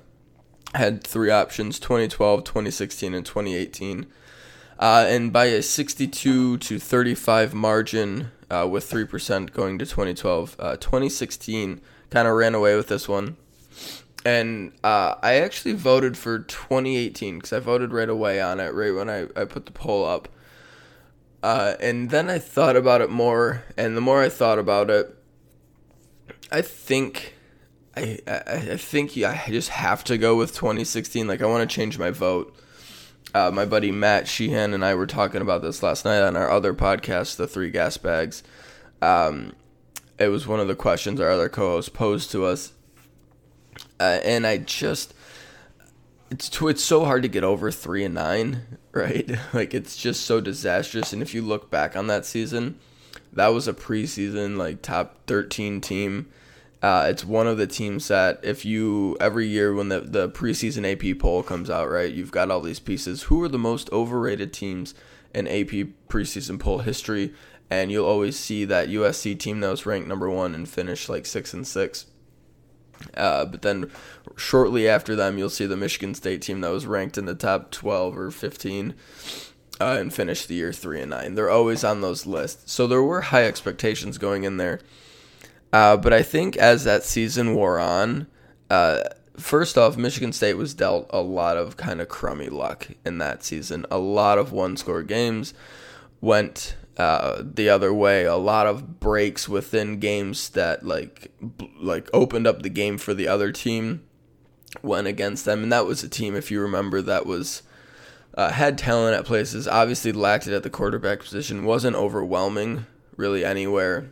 I 0.74 0.78
had 0.78 1.02
three 1.02 1.30
options: 1.30 1.80
2012, 1.80 2.44
2016, 2.44 3.14
and 3.14 3.26
2018. 3.26 4.06
Uh, 4.78 5.06
and 5.08 5.32
by 5.32 5.46
a 5.46 5.62
62 5.62 6.58
to 6.58 6.78
35 6.78 7.54
margin, 7.54 8.30
uh, 8.50 8.66
with 8.70 8.88
3% 8.88 9.52
going 9.52 9.78
to 9.78 9.86
2012. 9.86 10.56
Uh, 10.58 10.76
2016 10.76 11.80
kind 12.10 12.28
of 12.28 12.34
ran 12.34 12.54
away 12.54 12.76
with 12.76 12.88
this 12.88 13.08
one. 13.08 13.36
And 14.24 14.72
uh, 14.82 15.14
I 15.22 15.34
actually 15.34 15.74
voted 15.74 16.16
for 16.16 16.40
2018 16.40 17.36
because 17.36 17.52
I 17.52 17.60
voted 17.60 17.92
right 17.92 18.08
away 18.08 18.40
on 18.40 18.58
it, 18.58 18.74
right 18.74 18.92
when 18.92 19.08
I, 19.08 19.28
I 19.36 19.44
put 19.44 19.66
the 19.66 19.72
poll 19.72 20.04
up. 20.04 20.28
Uh, 21.42 21.74
and 21.80 22.10
then 22.10 22.28
I 22.28 22.38
thought 22.38 22.76
about 22.76 23.00
it 23.00 23.10
more, 23.10 23.64
and 23.76 23.96
the 23.96 24.00
more 24.00 24.22
I 24.22 24.28
thought 24.28 24.58
about 24.58 24.90
it, 24.90 25.16
I 26.50 26.62
think 26.62 27.34
I 27.96 28.18
I, 28.26 28.76
think 28.76 29.16
I 29.18 29.44
just 29.48 29.70
have 29.70 30.04
to 30.04 30.18
go 30.18 30.36
with 30.36 30.54
2016. 30.54 31.26
Like 31.26 31.42
I 31.42 31.46
want 31.46 31.68
to 31.68 31.74
change 31.74 31.98
my 31.98 32.10
vote. 32.10 32.54
Uh, 33.34 33.50
my 33.50 33.64
buddy 33.64 33.90
Matt 33.90 34.28
Sheehan 34.28 34.72
and 34.72 34.84
I 34.84 34.94
were 34.94 35.06
talking 35.06 35.42
about 35.42 35.60
this 35.62 35.82
last 35.82 36.04
night 36.04 36.22
on 36.22 36.36
our 36.36 36.50
other 36.50 36.72
podcast, 36.72 37.36
the 37.36 37.46
Three 37.46 37.70
Gas 37.70 37.96
Bags. 37.96 38.42
Um, 39.02 39.54
it 40.18 40.28
was 40.28 40.46
one 40.46 40.60
of 40.60 40.68
the 40.68 40.74
questions 40.74 41.20
our 41.20 41.30
other 41.30 41.48
co-host 41.48 41.92
posed 41.92 42.30
to 42.30 42.44
us, 42.44 42.72
uh, 44.00 44.20
and 44.24 44.46
I 44.46 44.58
just 44.58 45.12
it's 46.30 46.60
it's 46.62 46.82
so 46.82 47.04
hard 47.04 47.22
to 47.22 47.28
get 47.28 47.44
over 47.44 47.70
three 47.70 48.04
and 48.04 48.14
nine, 48.14 48.78
right? 48.92 49.30
Like 49.52 49.74
it's 49.74 49.96
just 49.96 50.24
so 50.24 50.40
disastrous. 50.40 51.12
And 51.12 51.22
if 51.22 51.34
you 51.34 51.42
look 51.42 51.70
back 51.70 51.96
on 51.96 52.06
that 52.08 52.26
season, 52.26 52.78
that 53.32 53.48
was 53.48 53.68
a 53.68 53.72
preseason 53.72 54.56
like 54.56 54.82
top 54.82 55.26
thirteen 55.26 55.80
team. 55.80 56.28
Uh, 56.82 57.06
it's 57.08 57.24
one 57.24 57.46
of 57.46 57.56
the 57.56 57.66
teams 57.66 58.08
that 58.08 58.38
if 58.42 58.64
you 58.64 59.16
every 59.20 59.46
year 59.46 59.74
when 59.74 59.88
the 59.88 60.00
the 60.00 60.28
preseason 60.28 60.84
AP 60.84 61.18
poll 61.18 61.42
comes 61.42 61.70
out, 61.70 61.90
right, 61.90 62.12
you've 62.12 62.32
got 62.32 62.50
all 62.50 62.60
these 62.60 62.80
pieces. 62.80 63.24
Who 63.24 63.42
are 63.42 63.48
the 63.48 63.58
most 63.58 63.90
overrated 63.92 64.52
teams 64.52 64.94
in 65.34 65.46
AP 65.46 65.88
preseason 66.08 66.58
poll 66.58 66.78
history? 66.78 67.32
And 67.68 67.90
you'll 67.90 68.06
always 68.06 68.38
see 68.38 68.64
that 68.66 68.88
USC 68.88 69.36
team 69.38 69.58
that 69.60 69.70
was 69.70 69.86
ranked 69.86 70.06
number 70.06 70.30
one 70.30 70.54
and 70.54 70.68
finished 70.68 71.08
like 71.08 71.26
six 71.26 71.52
and 71.52 71.66
six. 71.66 72.06
Uh, 73.16 73.44
but 73.44 73.62
then 73.62 73.90
shortly 74.36 74.88
after 74.88 75.16
them, 75.16 75.38
you'll 75.38 75.50
see 75.50 75.66
the 75.66 75.76
Michigan 75.76 76.14
State 76.14 76.42
team 76.42 76.60
that 76.60 76.70
was 76.70 76.86
ranked 76.86 77.18
in 77.18 77.26
the 77.26 77.34
top 77.34 77.70
12 77.70 78.18
or 78.18 78.30
15 78.30 78.94
uh, 79.80 79.96
and 79.98 80.12
finished 80.12 80.48
the 80.48 80.54
year 80.54 80.72
3 80.72 81.02
and 81.02 81.10
9. 81.10 81.34
They're 81.34 81.50
always 81.50 81.84
on 81.84 82.00
those 82.00 82.26
lists. 82.26 82.72
So 82.72 82.86
there 82.86 83.02
were 83.02 83.22
high 83.22 83.44
expectations 83.44 84.18
going 84.18 84.44
in 84.44 84.56
there. 84.56 84.80
Uh, 85.72 85.96
but 85.96 86.12
I 86.12 86.22
think 86.22 86.56
as 86.56 86.84
that 86.84 87.04
season 87.04 87.54
wore 87.54 87.78
on, 87.78 88.26
uh, 88.70 89.02
first 89.36 89.76
off, 89.76 89.96
Michigan 89.96 90.32
State 90.32 90.54
was 90.54 90.74
dealt 90.74 91.08
a 91.10 91.20
lot 91.20 91.56
of 91.56 91.76
kind 91.76 92.00
of 92.00 92.08
crummy 92.08 92.48
luck 92.48 92.88
in 93.04 93.18
that 93.18 93.44
season. 93.44 93.84
A 93.90 93.98
lot 93.98 94.38
of 94.38 94.52
one 94.52 94.76
score 94.76 95.02
games 95.02 95.54
went 96.20 96.76
uh, 96.96 97.42
the 97.42 97.68
other 97.68 97.92
way. 97.92 98.24
A 98.24 98.36
lot 98.36 98.66
of 98.66 99.00
breaks 99.00 99.48
within 99.48 100.00
games 100.00 100.48
that 100.50 100.84
like 100.84 101.30
b- 101.58 101.72
like 101.78 102.08
opened 102.12 102.46
up 102.46 102.62
the 102.62 102.68
game 102.68 102.98
for 102.98 103.14
the 103.14 103.28
other 103.28 103.52
team 103.52 104.02
went 104.82 105.06
against 105.06 105.44
them, 105.44 105.62
and 105.62 105.72
that 105.72 105.86
was 105.86 106.02
a 106.02 106.08
team, 106.08 106.34
if 106.34 106.50
you 106.50 106.60
remember, 106.60 107.02
that 107.02 107.26
was 107.26 107.62
uh, 108.34 108.50
had 108.50 108.78
talent 108.78 109.16
at 109.16 109.24
places. 109.24 109.66
Obviously, 109.66 110.12
lacked 110.12 110.46
it 110.46 110.54
at 110.54 110.62
the 110.62 110.70
quarterback 110.70 111.20
position. 111.20 111.64
wasn't 111.64 111.96
overwhelming 111.96 112.86
really 113.16 113.44
anywhere, 113.44 114.10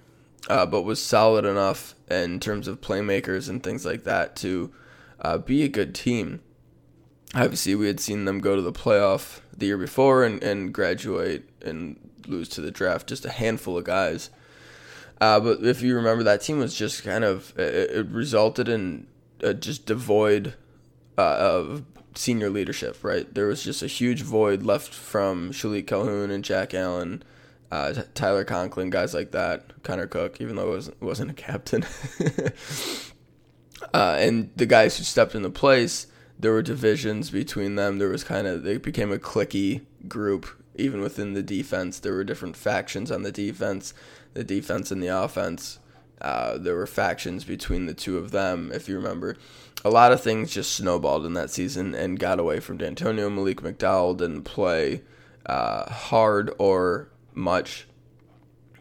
uh, 0.49 0.67
but 0.67 0.83
was 0.83 1.03
solid 1.03 1.45
enough 1.45 1.95
in 2.11 2.41
terms 2.41 2.69
of 2.69 2.81
playmakers 2.81 3.49
and 3.49 3.63
things 3.63 3.85
like 3.85 4.05
that 4.05 4.37
to 4.37 4.73
uh, 5.21 5.39
be 5.39 5.63
a 5.63 5.69
good 5.69 5.95
team. 5.95 6.41
Obviously, 7.35 7.75
we 7.75 7.87
had 7.87 8.01
seen 8.01 8.25
them 8.25 8.41
go 8.41 8.55
to 8.55 8.63
the 8.63 8.73
playoff 8.73 9.41
the 9.57 9.67
year 9.67 9.79
before 9.79 10.25
and, 10.25 10.43
and 10.43 10.73
graduate 10.73 11.49
and 11.63 11.99
lose 12.27 12.49
to 12.51 12.61
the 12.61 12.71
draft. 12.71 13.09
Just 13.09 13.25
a 13.25 13.31
handful 13.31 13.79
of 13.79 13.85
guys. 13.85 14.31
Uh, 15.21 15.41
but 15.41 15.63
if 15.65 15.81
you 15.83 15.95
remember, 15.95 16.23
that 16.25 16.43
team 16.43 16.59
was 16.59 16.75
just 16.75 17.05
kind 17.05 17.25
of 17.25 17.57
it, 17.59 17.91
it 17.91 18.07
resulted 18.09 18.69
in 18.69 19.07
uh, 19.43 19.53
just 19.53 19.87
devoid 19.87 20.55
uh, 21.17 21.37
of 21.39 21.85
senior 22.15 22.51
leadership. 22.51 23.03
Right, 23.03 23.33
there 23.33 23.47
was 23.47 23.63
just 23.63 23.83
a 23.83 23.87
huge 23.87 24.23
void 24.23 24.63
left 24.63 24.93
from 24.93 25.51
Shilique 25.51 25.87
Calhoun 25.87 26.31
and 26.31 26.45
Jack 26.45 26.75
Allen, 26.75 27.23
uh, 27.71 27.95
Tyler 28.15 28.45
Conklin, 28.45 28.91
guys 28.91 29.15
like 29.15 29.31
that, 29.31 29.83
Connor 29.83 30.07
Cook, 30.07 30.41
even 30.41 30.57
though 30.57 30.69
it 30.69 30.75
wasn't 30.75 31.03
wasn't 31.03 31.31
a 31.31 31.35
captain, 31.35 31.85
uh, 33.95 34.17
and 34.19 34.51
the 34.57 34.67
guys 34.67 34.99
who 34.99 35.05
stepped 35.05 35.35
into 35.35 35.51
place. 35.51 36.09
There 36.37 36.53
were 36.53 36.63
divisions 36.63 37.31
between 37.31 37.77
them. 37.77 37.99
There 37.99 38.09
was 38.09 38.25
kind 38.25 38.49
of 38.49 38.65
they 38.65 38.77
became 38.77 39.13
a 39.13 39.19
clicky 39.19 39.83
group 40.09 40.49
even 40.75 41.01
within 41.01 41.35
the 41.35 41.43
defense, 41.43 41.99
there 41.99 42.15
were 42.15 42.25
different 42.25 42.57
factions 42.57 43.11
on 43.11 43.23
the 43.23 43.33
defense, 43.33 43.95
the 44.35 44.45
defense 44.45 44.91
and 44.91 45.03
the 45.03 45.09
offense. 45.09 45.79
Uh, 46.21 46.57
there 46.59 46.75
were 46.75 46.87
factions 46.87 47.45
between 47.45 47.87
the 47.87 47.95
two 47.95 48.17
of 48.19 48.31
them, 48.31 48.71
if 48.73 48.89
you 48.89 48.97
remember. 48.97 49.37
A 49.85 49.91
lot 49.91 50.13
of 50.13 50.23
things 50.23 50.53
just 50.53 50.73
snowballed 50.73 51.27
in 51.27 51.35
that 51.35 51.51
season 51.51 51.95
and 51.95 52.19
got 52.19 52.41
away 52.41 52.61
from 52.61 52.79
Dantonio. 52.79 53.33
Malik 53.33 53.61
McDowell 53.61 54.17
didn't 54.17 54.43
play 54.43 55.03
uh, 55.47 55.91
hard 55.91 56.51
or 56.59 57.09
much, 57.35 57.87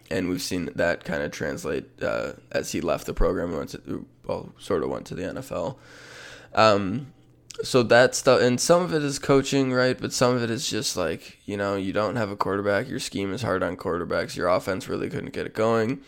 and 0.10 0.30
we've 0.30 0.42
seen 0.42 0.70
that 0.76 1.04
kind 1.04 1.22
of 1.22 1.32
translate 1.32 2.02
uh, 2.02 2.34
as 2.52 2.72
he 2.72 2.80
left 2.80 3.06
the 3.06 3.14
program 3.14 3.50
and 3.50 3.58
went 3.58 3.70
to, 3.72 4.06
well, 4.26 4.54
sort 4.58 4.84
of 4.84 4.90
went 4.90 5.06
to 5.08 5.16
the 5.16 5.24
NFL. 5.24 5.76
Um, 6.54 7.14
so 7.62 7.84
that 7.84 8.16
stuff 8.16 8.42
and 8.42 8.60
some 8.60 8.82
of 8.82 8.94
it 8.94 9.04
is 9.04 9.20
coaching 9.20 9.72
right? 9.72 10.00
But 10.00 10.14
some 10.14 10.36
of 10.36 10.44
it 10.44 10.50
is 10.50 10.70
just 10.70 10.98
like 10.98 11.40
you 11.46 11.58
know 11.58 11.76
you 11.76 11.94
don't 11.94 12.16
have 12.16 12.32
a 12.32 12.36
quarterback. 12.36 12.88
Your 12.88 13.00
scheme 13.00 13.34
is 13.34 13.42
hard 13.42 13.64
on 13.64 13.78
quarterbacks. 13.78 14.36
Your 14.36 14.48
offense 14.48 14.88
really 14.88 15.10
couldn't 15.10 15.34
get 15.34 15.46
it 15.46 15.54
going. 15.54 16.02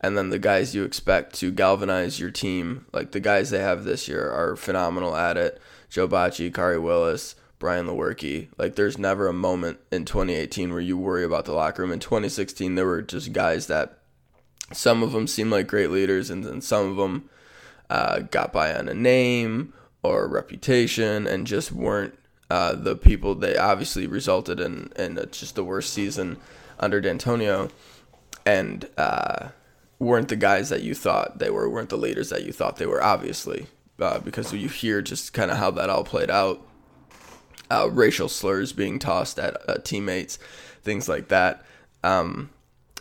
And 0.00 0.18
then 0.18 0.30
the 0.30 0.38
guys 0.38 0.74
you 0.74 0.82
expect 0.82 1.34
to 1.36 1.52
galvanize 1.52 2.18
your 2.18 2.32
team 2.32 2.86
like 2.92 3.12
the 3.12 3.20
guys 3.20 3.50
they 3.50 3.60
have 3.60 3.84
this 3.84 4.08
year 4.08 4.30
are 4.30 4.56
phenomenal 4.56 5.16
at 5.16 5.36
it. 5.36 5.60
Joe 5.88 6.08
Bachie, 6.08 6.50
Khari 6.50 6.82
Willis 6.82 7.36
Brian 7.62 7.86
Lewerke. 7.86 8.48
Like, 8.58 8.74
there's 8.74 8.98
never 8.98 9.28
a 9.28 9.32
moment 9.32 9.78
in 9.92 10.04
2018 10.04 10.72
where 10.72 10.80
you 10.80 10.98
worry 10.98 11.22
about 11.22 11.44
the 11.44 11.52
locker 11.52 11.82
room. 11.82 11.92
In 11.92 12.00
2016, 12.00 12.74
there 12.74 12.84
were 12.84 13.02
just 13.02 13.32
guys 13.32 13.68
that 13.68 13.98
some 14.72 15.04
of 15.04 15.12
them 15.12 15.28
seemed 15.28 15.52
like 15.52 15.68
great 15.68 15.92
leaders, 15.92 16.28
and 16.28 16.42
then 16.42 16.60
some 16.60 16.90
of 16.90 16.96
them 16.96 17.30
uh, 17.88 18.18
got 18.18 18.52
by 18.52 18.74
on 18.74 18.88
a 18.88 18.94
name 18.94 19.74
or 20.02 20.28
reputation 20.28 21.26
and 21.26 21.46
just 21.46 21.72
weren't 21.72 22.14
Uh, 22.50 22.74
the 22.76 22.94
people 22.94 23.34
they 23.34 23.56
obviously 23.56 24.06
resulted 24.06 24.60
in 24.60 24.92
in 24.98 25.16
just 25.32 25.54
the 25.54 25.64
worst 25.64 25.90
season 25.90 26.36
under 26.78 27.00
Dantonio, 27.00 27.70
and 28.44 28.88
uh, 28.98 29.48
weren't 29.98 30.28
the 30.28 30.36
guys 30.36 30.68
that 30.68 30.82
you 30.82 30.94
thought 30.94 31.38
they 31.38 31.50
were, 31.50 31.66
weren't 31.66 31.88
the 31.88 31.96
leaders 31.96 32.28
that 32.28 32.44
you 32.44 32.52
thought 32.52 32.76
they 32.76 32.86
were, 32.86 33.02
obviously, 33.02 33.68
uh, 33.98 34.18
because 34.18 34.52
you 34.52 34.68
hear 34.68 35.00
just 35.00 35.32
kind 35.32 35.50
of 35.50 35.56
how 35.56 35.70
that 35.72 35.88
all 35.88 36.04
played 36.04 36.30
out. 36.30 36.60
Uh, 37.70 37.88
racial 37.90 38.28
slurs 38.28 38.74
being 38.74 38.98
tossed 38.98 39.38
at 39.38 39.56
uh, 39.66 39.78
teammates, 39.82 40.38
things 40.82 41.08
like 41.08 41.28
that. 41.28 41.64
Um, 42.04 42.50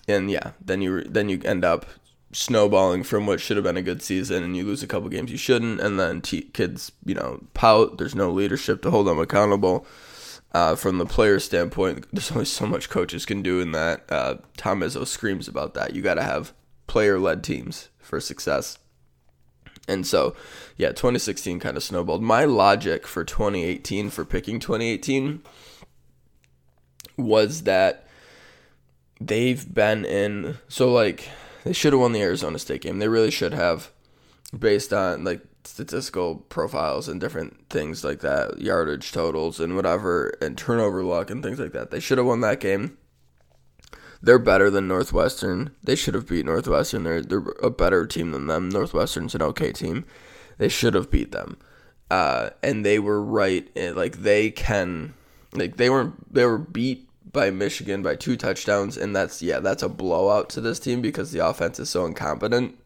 and 0.07 0.31
yeah, 0.31 0.51
then 0.65 0.81
you 0.81 1.03
then 1.03 1.27
you 1.27 1.41
end 1.43 1.65
up 1.65 1.85
snowballing 2.33 3.03
from 3.03 3.25
what 3.25 3.41
should 3.41 3.57
have 3.57 3.63
been 3.63 3.77
a 3.77 3.81
good 3.81 4.01
season, 4.01 4.43
and 4.43 4.55
you 4.55 4.63
lose 4.63 4.83
a 4.83 4.87
couple 4.87 5.09
games 5.09 5.31
you 5.31 5.37
shouldn't, 5.37 5.79
and 5.79 5.99
then 5.99 6.21
t- 6.21 6.41
kids, 6.41 6.91
you 7.05 7.15
know, 7.15 7.43
pout. 7.53 7.97
There's 7.97 8.15
no 8.15 8.31
leadership 8.31 8.81
to 8.83 8.91
hold 8.91 9.07
them 9.07 9.19
accountable. 9.19 9.85
Uh, 10.53 10.75
from 10.75 10.97
the 10.97 11.05
player 11.05 11.39
standpoint, 11.39 12.05
there's 12.11 12.31
only 12.31 12.45
so 12.45 12.65
much 12.65 12.89
coaches 12.89 13.25
can 13.25 13.41
do 13.41 13.61
in 13.61 13.71
that. 13.71 14.03
Uh, 14.09 14.35
Tom 14.57 14.81
Izzo 14.81 15.07
screams 15.07 15.47
about 15.47 15.73
that. 15.75 15.95
You 15.95 16.01
got 16.01 16.15
to 16.15 16.23
have 16.23 16.53
player-led 16.87 17.43
teams 17.43 17.89
for 17.99 18.19
success. 18.19 18.77
And 19.87 20.05
so, 20.05 20.35
yeah, 20.77 20.89
2016 20.89 21.59
kind 21.59 21.77
of 21.77 21.83
snowballed. 21.83 22.21
My 22.21 22.43
logic 22.43 23.07
for 23.07 23.23
2018 23.23 24.09
for 24.09 24.25
picking 24.25 24.59
2018 24.59 25.41
was 27.17 27.63
that 27.63 28.07
they've 29.19 29.73
been 29.73 30.03
in 30.03 30.57
so 30.67 30.91
like 30.91 31.29
they 31.63 31.73
should 31.73 31.93
have 31.93 31.99
won 31.99 32.11
the 32.11 32.21
Arizona 32.21 32.59
State 32.59 32.81
game. 32.81 32.99
They 32.99 33.07
really 33.07 33.31
should 33.31 33.53
have 33.53 33.91
based 34.57 34.91
on 34.93 35.23
like 35.23 35.41
statistical 35.63 36.35
profiles 36.35 37.07
and 37.07 37.19
different 37.19 37.69
things 37.69 38.03
like 38.03 38.19
that, 38.21 38.59
yardage 38.59 39.11
totals 39.11 39.59
and 39.59 39.75
whatever 39.75 40.33
and 40.41 40.57
turnover 40.57 41.03
luck 41.03 41.29
and 41.29 41.43
things 41.43 41.59
like 41.59 41.71
that. 41.73 41.91
They 41.91 41.99
should 41.99 42.17
have 42.17 42.27
won 42.27 42.41
that 42.41 42.59
game. 42.59 42.97
They're 44.21 44.39
better 44.39 44.69
than 44.69 44.87
Northwestern. 44.87 45.71
They 45.83 45.95
should 45.95 46.13
have 46.13 46.27
beat 46.27 46.45
Northwestern. 46.45 47.03
They're 47.03 47.21
they're 47.21 47.43
a 47.61 47.71
better 47.71 48.05
team 48.05 48.31
than 48.31 48.47
them. 48.47 48.69
Northwestern's 48.69 49.33
an 49.33 49.41
okay 49.41 49.71
team. 49.71 50.05
They 50.57 50.69
should 50.69 50.93
have 50.93 51.09
beat 51.09 51.31
them. 51.31 51.57
Uh, 52.11 52.51
and 52.61 52.85
they 52.85 52.99
were 52.99 53.21
right. 53.21 53.67
In, 53.73 53.95
like 53.95 54.17
they 54.17 54.51
can, 54.51 55.15
like 55.53 55.77
they 55.77 55.89
weren't. 55.89 56.31
They 56.31 56.45
were 56.45 56.59
beat 56.59 57.09
by 57.33 57.49
Michigan 57.49 58.01
by 58.01 58.15
two 58.15 58.35
touchdowns, 58.35 58.97
and 58.97 59.15
that's 59.15 59.41
yeah, 59.41 59.59
that's 59.59 59.83
a 59.83 59.89
blowout 59.89 60.49
to 60.51 60.61
this 60.61 60.79
team 60.79 61.01
because 61.01 61.31
the 61.31 61.45
offense 61.45 61.79
is 61.79 61.89
so 61.89 62.05
incompetent. 62.05 62.77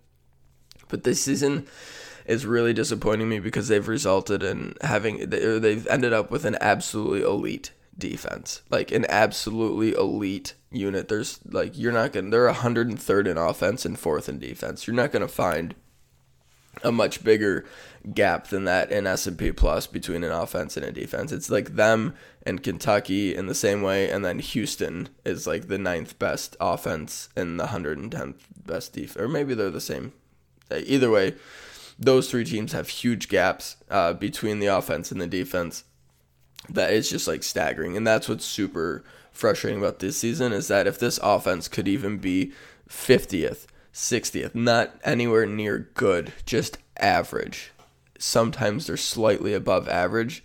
But 0.88 1.04
this 1.04 1.22
season 1.22 1.68
is 2.26 2.46
really 2.46 2.74
disappointing 2.74 3.30
me 3.30 3.40
because 3.40 3.68
they've 3.68 3.88
resulted 3.88 4.44
in 4.44 4.76
having 4.82 5.30
they've 5.30 5.88
ended 5.88 6.14
up 6.14 6.32
with 6.32 6.46
an 6.46 6.58
absolutely 6.62 7.22
elite 7.22 7.72
defense, 7.98 8.62
like 8.70 8.92
an 8.92 9.06
absolutely 9.10 9.94
elite 9.94 10.54
unit. 10.72 11.08
There's 11.08 11.40
like 11.46 11.78
you're 11.78 11.92
not 11.92 12.14
gonna 12.14 12.30
they're 12.30 12.52
103rd 12.52 13.28
in 13.28 13.38
offense 13.38 13.86
and 13.86 13.98
fourth 13.98 14.30
in 14.30 14.40
defense. 14.40 14.88
You're 14.88 14.96
not 14.96 15.12
gonna 15.12 15.28
find 15.28 15.76
a 16.84 16.92
much 16.92 17.24
bigger 17.24 17.66
gap 18.14 18.48
than 18.48 18.66
that 18.66 18.92
in 18.92 19.08
S&P 19.08 19.52
plus 19.52 19.88
between 19.88 20.24
an 20.24 20.32
offense 20.32 20.78
and 20.78 20.86
a 20.86 20.92
defense. 20.92 21.32
It's 21.32 21.50
like 21.50 21.76
them 21.76 22.14
and 22.46 22.62
Kentucky 22.62 23.36
in 23.36 23.48
the 23.48 23.56
same 23.56 23.82
way, 23.82 24.10
and 24.10 24.24
then 24.24 24.40
Houston 24.40 25.10
is 25.24 25.48
like 25.48 25.68
the 25.68 25.78
ninth 25.78 26.20
best 26.20 26.56
offense 26.60 27.30
and 27.36 27.60
the 27.60 27.68
110th 27.68 28.36
best 28.66 28.94
defense, 28.94 29.18
or 29.18 29.28
maybe 29.28 29.54
they're 29.54 29.70
the 29.70 29.82
same. 29.82 30.14
Either 30.72 31.10
way, 31.10 31.36
those 31.98 32.30
three 32.30 32.44
teams 32.44 32.74
have 32.74 32.90
huge 32.90 33.30
gaps 33.30 33.78
uh, 33.90 34.14
between 34.14 34.60
the 34.60 34.68
offense 34.68 35.12
and 35.12 35.22
the 35.22 35.28
defense. 35.28 35.84
That 36.70 36.92
is 36.92 37.10
just 37.10 37.28
like 37.28 37.44
staggering, 37.44 37.96
and 37.96 38.06
that's 38.06 38.28
what's 38.28 38.46
super 38.46 39.04
frustrating 39.32 39.80
about 39.80 40.00
this 40.00 40.18
season 40.18 40.54
is 40.54 40.68
that 40.70 40.88
if 40.88 40.98
this 40.98 41.20
offense 41.22 41.68
could 41.68 41.88
even 41.88 42.18
be 42.18 42.54
50th, 42.90 43.66
60th, 43.96 44.54
not 44.54 45.00
anywhere 45.06 45.46
near 45.46 45.90
good, 45.94 46.34
just 46.46 46.78
average. 46.98 47.72
Sometimes 48.20 48.88
they're 48.88 48.98
slightly 48.98 49.54
above 49.54 49.88
average. 49.88 50.44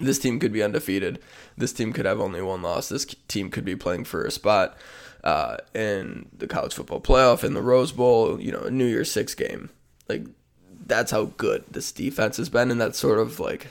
This 0.00 0.18
team 0.18 0.40
could 0.40 0.52
be 0.52 0.62
undefeated. 0.62 1.20
This 1.56 1.72
team 1.72 1.92
could 1.92 2.04
have 2.04 2.20
only 2.20 2.42
one 2.42 2.60
loss. 2.60 2.88
This 2.88 3.04
team 3.28 3.48
could 3.48 3.64
be 3.64 3.76
playing 3.76 4.04
for 4.04 4.24
a 4.24 4.30
spot 4.32 4.76
uh, 5.22 5.58
in 5.72 6.30
the 6.36 6.48
college 6.48 6.74
football 6.74 7.00
playoff, 7.00 7.44
in 7.44 7.54
the 7.54 7.62
Rose 7.62 7.92
Bowl, 7.92 8.40
you 8.40 8.50
know, 8.50 8.62
a 8.62 8.70
New 8.72 8.86
Year's 8.86 9.12
Six 9.12 9.36
game. 9.36 9.70
Like, 10.08 10.26
that's 10.84 11.12
how 11.12 11.26
good 11.36 11.64
this 11.70 11.92
defense 11.92 12.38
has 12.38 12.48
been. 12.48 12.72
And 12.72 12.80
that's 12.80 12.98
sort 12.98 13.20
of 13.20 13.38
like, 13.38 13.68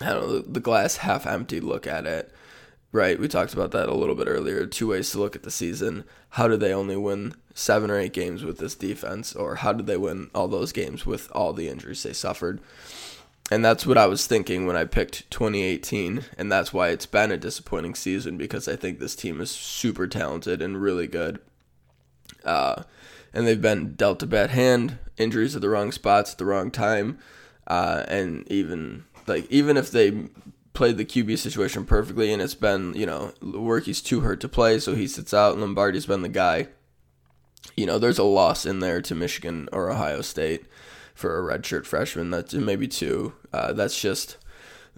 I 0.00 0.10
don't 0.10 0.26
know, 0.26 0.38
the 0.38 0.60
glass 0.60 0.98
half 0.98 1.26
empty 1.26 1.60
look 1.60 1.86
at 1.86 2.06
it 2.06 2.32
right? 2.92 3.18
We 3.18 3.26
talked 3.26 3.54
about 3.54 3.70
that 3.72 3.88
a 3.88 3.94
little 3.94 4.14
bit 4.14 4.28
earlier. 4.28 4.66
Two 4.66 4.88
ways 4.88 5.10
to 5.10 5.18
look 5.18 5.34
at 5.34 5.42
the 5.42 5.50
season. 5.50 6.04
How 6.30 6.46
did 6.46 6.60
they 6.60 6.74
only 6.74 6.96
win 6.96 7.34
seven 7.54 7.90
or 7.90 7.98
eight 7.98 8.12
games 8.12 8.44
with 8.44 8.58
this 8.58 8.74
defense? 8.74 9.34
Or 9.34 9.56
how 9.56 9.72
did 9.72 9.86
they 9.86 9.96
win 9.96 10.30
all 10.34 10.46
those 10.46 10.72
games 10.72 11.06
with 11.06 11.30
all 11.32 11.52
the 11.54 11.68
injuries 11.68 12.02
they 12.02 12.12
suffered? 12.12 12.60
And 13.50 13.64
that's 13.64 13.86
what 13.86 13.98
I 13.98 14.06
was 14.06 14.26
thinking 14.26 14.66
when 14.66 14.76
I 14.76 14.84
picked 14.84 15.30
2018. 15.30 16.24
And 16.36 16.52
that's 16.52 16.72
why 16.72 16.88
it's 16.88 17.06
been 17.06 17.32
a 17.32 17.36
disappointing 17.36 17.94
season 17.94 18.36
because 18.36 18.68
I 18.68 18.76
think 18.76 18.98
this 18.98 19.16
team 19.16 19.40
is 19.40 19.50
super 19.50 20.06
talented 20.06 20.60
and 20.60 20.80
really 20.80 21.06
good. 21.06 21.40
Uh, 22.44 22.82
and 23.32 23.46
they've 23.46 23.60
been 23.60 23.94
dealt 23.94 24.22
a 24.22 24.26
bad 24.26 24.50
hand, 24.50 24.98
injuries 25.16 25.56
at 25.56 25.62
the 25.62 25.68
wrong 25.70 25.92
spots 25.92 26.32
at 26.32 26.38
the 26.38 26.44
wrong 26.44 26.70
time. 26.70 27.18
Uh, 27.66 28.04
and 28.08 28.46
even 28.50 29.04
like 29.26 29.50
even 29.50 29.76
if 29.76 29.90
they 29.90 30.28
played 30.72 30.96
the 30.96 31.04
QB 31.04 31.38
situation 31.38 31.84
perfectly, 31.84 32.32
and 32.32 32.40
it's 32.40 32.54
been 32.54 32.94
you 32.94 33.06
know 33.06 33.32
Worky's 33.42 34.00
too 34.00 34.20
hurt 34.20 34.40
to 34.40 34.48
play, 34.48 34.78
so 34.78 34.94
he 34.94 35.06
sits 35.06 35.34
out, 35.34 35.52
and 35.52 35.60
Lombardi's 35.60 36.06
been 36.06 36.22
the 36.22 36.28
guy. 36.28 36.68
You 37.76 37.86
know, 37.86 37.98
there's 37.98 38.18
a 38.18 38.24
loss 38.24 38.66
in 38.66 38.80
there 38.80 39.00
to 39.02 39.14
Michigan 39.14 39.68
or 39.72 39.90
Ohio 39.90 40.20
State 40.20 40.66
for 41.14 41.38
a 41.38 41.58
redshirt 41.58 41.86
freshman. 41.86 42.30
That's 42.30 42.54
maybe 42.54 42.88
two. 42.88 43.34
Uh, 43.52 43.72
that's 43.72 44.00
just 44.00 44.36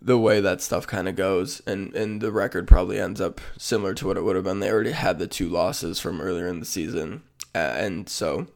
the 0.00 0.18
way 0.18 0.40
that 0.40 0.60
stuff 0.60 0.86
kind 0.86 1.08
of 1.08 1.16
goes, 1.16 1.60
and 1.66 1.94
and 1.94 2.20
the 2.20 2.32
record 2.32 2.68
probably 2.68 2.98
ends 2.98 3.20
up 3.20 3.40
similar 3.58 3.94
to 3.94 4.06
what 4.06 4.16
it 4.16 4.22
would 4.22 4.36
have 4.36 4.44
been. 4.44 4.60
They 4.60 4.70
already 4.70 4.92
had 4.92 5.18
the 5.18 5.26
two 5.26 5.48
losses 5.48 6.00
from 6.00 6.20
earlier 6.20 6.48
in 6.48 6.60
the 6.60 6.66
season, 6.66 7.22
uh, 7.54 7.58
and 7.58 8.08
so. 8.08 8.46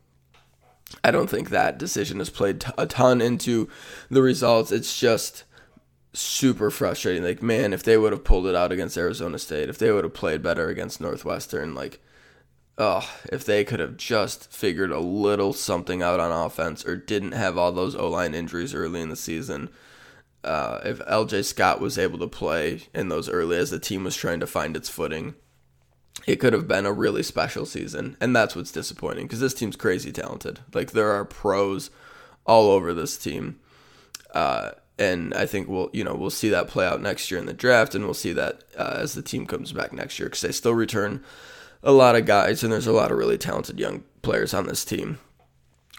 I 1.05 1.11
don't 1.11 1.29
think 1.29 1.51
that 1.51 1.77
decision 1.77 2.19
has 2.19 2.31
played 2.31 2.65
a 2.79 2.87
ton 2.87 3.21
into 3.21 3.69
the 4.11 4.23
results. 4.23 4.73
It's 4.73 4.99
just 4.99 5.45
super 6.13 6.71
frustrating. 6.71 7.23
Like, 7.23 7.43
man, 7.43 7.73
if 7.73 7.83
they 7.83 7.97
would 7.97 8.13
have 8.13 8.25
pulled 8.25 8.47
it 8.47 8.55
out 8.55 8.73
against 8.73 8.97
Arizona 8.97 9.39
State, 9.39 9.69
if 9.69 9.79
they 9.79 9.93
would 9.93 10.05
have 10.05 10.15
played 10.15 10.43
better 10.43 10.69
against 10.69 11.01
Northwestern, 11.01 11.75
like, 11.75 12.01
oh, 12.79 13.09
if 13.31 13.45
they 13.45 13.65
could 13.65 13.81
have 13.81 13.97
just 13.97 14.53
figured 14.53 14.91
a 14.91 15.01
little 15.01 15.53
something 15.53 16.03
out 16.03 16.21
on 16.21 16.33
offense 16.33 16.87
or 16.87 16.97
didn't 16.97 17.33
have 17.33 17.59
all 17.59 17.73
those 17.73 17.95
O 17.95 18.09
line 18.09 18.35
injuries 18.35 18.75
early 18.75 19.01
in 19.01 19.09
the 19.09 19.17
season. 19.17 19.69
Uh, 20.45 20.81
if 20.85 21.01
LJ 21.01 21.45
Scott 21.45 21.81
was 21.81 21.99
able 21.99 22.19
to 22.19 22.29
play 22.29 22.83
in 22.95 23.09
those 23.09 23.29
early 23.29 23.57
as 23.57 23.71
the 23.71 23.81
team 23.81 24.05
was 24.05 24.17
trying 24.17 24.41
to 24.41 24.47
find 24.47 24.77
its 24.77 24.89
footing, 24.89 25.35
it 26.27 26.37
could 26.37 26.53
have 26.53 26.69
been 26.69 26.87
a 26.87 26.93
really 26.93 27.25
special 27.25 27.67
season. 27.67 28.17
And 28.21 28.35
that's 28.35 28.55
what's 28.55 28.73
disappointing 28.73 29.27
because 29.27 29.41
this 29.41 29.55
team's 29.55 29.77
crazy 29.77 30.13
talented. 30.13 30.61
Like, 30.73 30.93
there 30.93 31.11
are 31.11 31.25
pros 31.25 31.91
all 32.47 32.71
over 32.71 32.95
this 32.95 33.19
team. 33.19 33.59
Uh, 34.33 34.71
and 34.99 35.35
I 35.35 35.47
think 35.47 35.69
we'll 35.69 35.91
you 35.93 36.05
know 36.05 36.15
we'll 36.15 36.31
see 36.31 36.49
that 36.51 36.69
play 36.69 36.87
out 36.87 37.01
next 37.01 37.31
year 37.31 37.41
in 37.41 37.47
the 37.47 37.53
draft, 37.53 37.95
and 37.95 38.05
we'll 38.05 38.15
see 38.15 38.33
that 38.33 38.63
uh, 38.77 38.97
as 38.99 39.15
the 39.15 39.23
team 39.23 39.47
comes 39.47 39.73
back 39.73 39.93
next 39.93 40.19
year 40.19 40.29
because 40.29 40.43
they 40.43 40.53
still 40.53 40.75
return 40.75 41.23
a 41.83 41.93
lot 41.93 42.17
of 42.17 42.27
guys, 42.27 42.63
and 42.63 42.73
there's 42.73 42.87
a 42.87 42.93
lot 42.93 43.11
of 43.11 43.19
really 43.19 43.39
talented 43.39 43.79
young 43.79 44.05
players 44.23 44.53
on 44.55 44.67
this 44.67 44.85
team. 44.85 45.19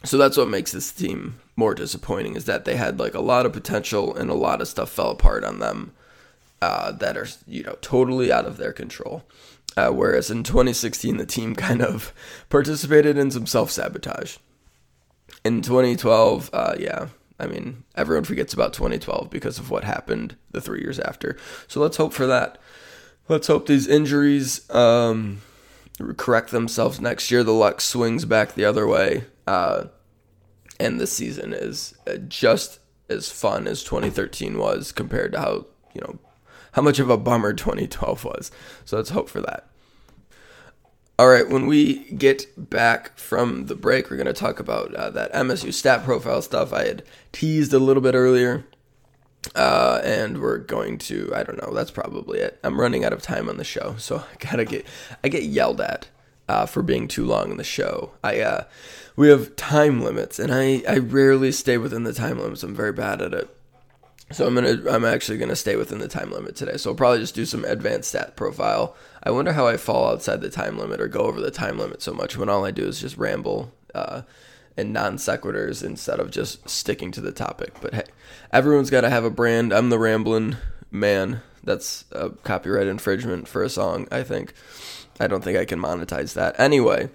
So 0.03 0.17
that's 0.17 0.37
what 0.37 0.47
makes 0.47 0.71
this 0.71 0.91
team 0.91 1.39
more 1.55 1.75
disappointing 1.75 2.35
is 2.35 2.45
that 2.45 2.63
they 2.63 2.77
had 2.77 2.99
like 2.99 3.13
a 3.13 3.21
lot 3.21 3.45
of 3.45 3.51
potential 3.53 4.15
and 4.15 4.29
a 4.29 4.35
lot 4.35 4.61
of 4.61 4.67
stuff 4.67 4.89
fell 4.89 5.11
apart 5.11 5.43
on 5.43 5.59
them 5.59 5.91
uh, 6.61 6.91
that 6.93 7.17
are 7.17 7.27
you 7.47 7.63
know 7.63 7.77
totally 7.81 8.31
out 8.31 8.45
of 8.45 8.57
their 8.57 8.73
control. 8.73 9.23
Uh, 9.77 9.91
whereas 9.91 10.31
in 10.31 10.43
2016, 10.43 11.17
the 11.17 11.25
team 11.25 11.55
kind 11.67 11.81
of 11.81 12.13
participated 12.49 13.17
in 13.17 13.31
some 13.31 13.45
self 13.45 13.71
sabotage. 13.71 14.37
In 15.45 15.61
2012, 15.61 16.49
uh, 16.51 16.75
yeah, 16.77 17.07
I 17.39 17.47
mean, 17.47 17.83
everyone 17.95 18.25
forgets 18.25 18.53
about 18.53 18.73
2012 18.73 19.29
because 19.29 19.59
of 19.59 19.71
what 19.71 19.83
happened 19.83 20.35
the 20.51 20.61
three 20.61 20.81
years 20.81 20.99
after. 20.99 21.37
So 21.67 21.79
let's 21.79 21.97
hope 21.97 22.13
for 22.13 22.27
that. 22.27 22.57
Let's 23.27 23.47
hope 23.47 23.67
these 23.67 23.87
injuries 23.87 24.69
um, 24.73 25.41
correct 26.17 26.51
themselves 26.51 26.99
next 26.99 27.31
year. 27.31 27.43
The 27.43 27.53
luck 27.53 27.79
swings 27.79 28.25
back 28.25 28.53
the 28.53 28.65
other 28.65 28.85
way. 28.87 29.25
Uh, 29.47 29.85
and 30.79 30.99
the 30.99 31.07
season 31.07 31.53
is 31.53 31.93
uh, 32.07 32.17
just 32.27 32.79
as 33.09 33.31
fun 33.31 33.67
as 33.67 33.83
2013 33.83 34.57
was 34.57 34.91
compared 34.91 35.33
to 35.33 35.39
how, 35.39 35.65
you 35.93 36.01
know, 36.01 36.19
how 36.73 36.81
much 36.81 36.99
of 36.99 37.09
a 37.09 37.17
bummer 37.17 37.53
2012 37.53 38.23
was. 38.23 38.51
So 38.85 38.97
let's 38.97 39.09
hope 39.09 39.29
for 39.29 39.41
that. 39.41 39.67
All 41.19 41.27
right, 41.27 41.49
when 41.49 41.65
we 41.65 42.05
get 42.11 42.47
back 42.55 43.17
from 43.17 43.65
the 43.65 43.75
break, 43.75 44.09
we're 44.09 44.15
going 44.15 44.27
to 44.27 44.31
talk 44.31 44.57
about 44.61 44.95
uh, 44.95 45.09
that 45.09 45.33
MSU 45.33 45.73
stat 45.73 46.05
profile 46.05 46.41
stuff 46.41 46.71
I 46.71 46.85
had 46.85 47.03
teased 47.33 47.73
a 47.73 47.77
little 47.77 48.01
bit 48.01 48.15
earlier. 48.15 48.65
Uh, 49.53 49.99
and 50.05 50.41
we're 50.41 50.59
going 50.59 50.97
to 50.97 51.29
I 51.35 51.43
don't 51.43 51.61
know, 51.61 51.73
that's 51.73 51.91
probably 51.91 52.39
it. 52.39 52.57
I'm 52.63 52.79
running 52.79 53.03
out 53.03 53.11
of 53.11 53.21
time 53.21 53.49
on 53.49 53.57
the 53.57 53.65
show, 53.65 53.95
so 53.97 54.19
I 54.19 54.35
gotta 54.39 54.63
get 54.63 54.87
I 55.21 55.27
get 55.27 55.43
yelled 55.43 55.81
at 55.81 56.07
uh, 56.47 56.65
for 56.65 56.81
being 56.81 57.09
too 57.09 57.25
long 57.25 57.51
in 57.51 57.57
the 57.57 57.65
show. 57.65 58.11
I 58.23 58.39
uh, 58.39 58.63
we 59.17 59.27
have 59.27 59.57
time 59.57 60.01
limits, 60.01 60.39
and 60.39 60.53
I 60.53 60.83
I 60.87 60.99
rarely 60.99 61.51
stay 61.51 61.77
within 61.77 62.03
the 62.03 62.13
time 62.13 62.39
limits. 62.39 62.63
I'm 62.63 62.73
very 62.73 62.93
bad 62.93 63.21
at 63.21 63.33
it. 63.33 63.53
So 64.31 64.45
I'm 64.45 64.53
gonna 64.53 64.81
I'm 64.89 65.05
actually 65.05 65.37
gonna 65.37 65.55
stay 65.55 65.75
within 65.75 65.99
the 65.99 66.07
time 66.07 66.31
limit 66.31 66.55
today. 66.55 66.77
So 66.77 66.91
I'll 66.91 66.95
probably 66.95 67.19
just 67.19 67.35
do 67.35 67.45
some 67.45 67.65
advanced 67.65 68.09
stat 68.09 68.35
profile. 68.35 68.95
I 69.23 69.31
wonder 69.31 69.53
how 69.53 69.67
I 69.67 69.77
fall 69.77 70.11
outside 70.11 70.41
the 70.41 70.49
time 70.49 70.77
limit 70.77 71.01
or 71.01 71.07
go 71.07 71.21
over 71.21 71.41
the 71.41 71.51
time 71.51 71.79
limit 71.79 72.01
so 72.01 72.13
much 72.13 72.37
when 72.37 72.49
all 72.49 72.63
I 72.63 72.71
do 72.71 72.85
is 72.85 73.01
just 73.01 73.17
ramble 73.17 73.71
uh, 73.95 74.21
and 74.77 74.93
non 74.93 75.17
sequiturs 75.17 75.83
instead 75.83 76.19
of 76.19 76.31
just 76.31 76.69
sticking 76.69 77.11
to 77.11 77.21
the 77.21 77.31
topic. 77.31 77.73
But 77.81 77.93
hey, 77.93 78.03
everyone's 78.51 78.89
got 78.89 79.01
to 79.01 79.09
have 79.09 79.23
a 79.23 79.31
brand. 79.31 79.73
I'm 79.73 79.89
the 79.89 79.99
rambling 79.99 80.57
man. 80.91 81.41
That's 81.63 82.05
a 82.11 82.29
copyright 82.29 82.87
infringement 82.87 83.47
for 83.47 83.63
a 83.63 83.69
song, 83.69 84.07
I 84.11 84.23
think. 84.23 84.53
I 85.19 85.27
don't 85.27 85.43
think 85.43 85.57
I 85.57 85.65
can 85.65 85.79
monetize 85.79 86.33
that. 86.33 86.57
Anyway, 86.59 87.09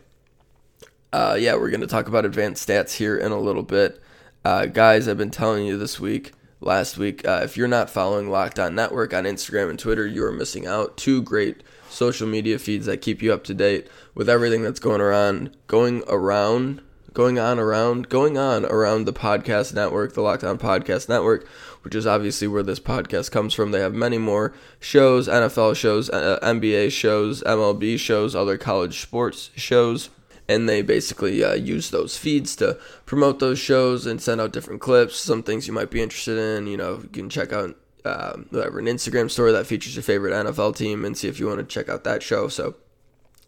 uh, 1.12 1.36
yeah, 1.38 1.54
we're 1.54 1.70
to 1.70 1.86
talk 1.86 2.08
about 2.08 2.24
advanced 2.24 2.68
stats 2.68 2.96
here 2.96 3.16
in 3.16 3.32
a 3.32 3.38
little 3.38 3.62
bit. 3.62 4.02
Uh, 4.44 4.66
guys, 4.66 5.08
I've 5.08 5.16
been 5.16 5.30
telling 5.30 5.64
you 5.64 5.78
this 5.78 5.98
week, 5.98 6.32
last 6.64 6.96
week, 6.98 7.26
uh, 7.26 7.40
if 7.44 7.56
you're 7.56 7.68
not 7.68 7.90
following 7.90 8.30
Locked 8.30 8.58
On 8.58 8.74
Network 8.74 9.12
on 9.12 9.24
Instagram 9.24 9.70
and 9.70 9.78
Twitter, 9.78 10.06
you 10.06 10.24
are 10.24 10.32
missing 10.32 10.66
out. 10.66 10.96
Two 10.96 11.22
great 11.22 11.62
social 11.88 12.26
media 12.26 12.58
feeds 12.58 12.86
that 12.86 13.02
keep 13.02 13.22
you 13.22 13.32
up 13.32 13.44
to 13.44 13.54
date 13.54 13.88
with 14.14 14.28
everything 14.28 14.62
that's 14.62 14.80
going 14.80 15.00
around, 15.00 15.56
going 15.66 16.02
around, 16.08 16.80
going 17.12 17.38
on 17.38 17.60
around, 17.60 18.08
going 18.08 18.36
on 18.36 18.64
around 18.64 19.04
the 19.04 19.12
podcast 19.12 19.72
network, 19.74 20.14
the 20.14 20.20
Locked 20.20 20.42
On 20.42 20.58
Podcast 20.58 21.08
Network, 21.08 21.46
which 21.82 21.94
is 21.94 22.06
obviously 22.06 22.48
where 22.48 22.62
this 22.62 22.80
podcast 22.80 23.30
comes 23.30 23.54
from. 23.54 23.70
They 23.70 23.80
have 23.80 23.94
many 23.94 24.18
more 24.18 24.52
shows, 24.80 25.28
NFL 25.28 25.76
shows, 25.76 26.10
uh, 26.10 26.38
NBA 26.42 26.90
shows, 26.90 27.42
MLB 27.44 27.98
shows, 27.98 28.34
other 28.34 28.58
college 28.58 29.00
sports 29.00 29.50
shows. 29.54 30.10
And 30.46 30.68
they 30.68 30.82
basically 30.82 31.42
uh, 31.42 31.54
use 31.54 31.90
those 31.90 32.18
feeds 32.18 32.54
to 32.56 32.78
promote 33.06 33.38
those 33.38 33.58
shows 33.58 34.04
and 34.04 34.20
send 34.20 34.40
out 34.40 34.52
different 34.52 34.82
clips, 34.82 35.16
some 35.16 35.42
things 35.42 35.66
you 35.66 35.72
might 35.72 35.90
be 35.90 36.02
interested 36.02 36.36
in. 36.36 36.66
You 36.66 36.76
know, 36.76 37.00
you 37.02 37.08
can 37.08 37.30
check 37.30 37.52
out 37.52 37.76
uh, 38.04 38.36
whatever 38.50 38.78
an 38.78 38.84
Instagram 38.84 39.30
story 39.30 39.52
that 39.52 39.66
features 39.66 39.96
your 39.96 40.02
favorite 40.02 40.32
NFL 40.32 40.76
team 40.76 41.04
and 41.04 41.16
see 41.16 41.28
if 41.28 41.40
you 41.40 41.46
want 41.46 41.60
to 41.60 41.64
check 41.64 41.88
out 41.88 42.04
that 42.04 42.22
show. 42.22 42.48
So 42.48 42.74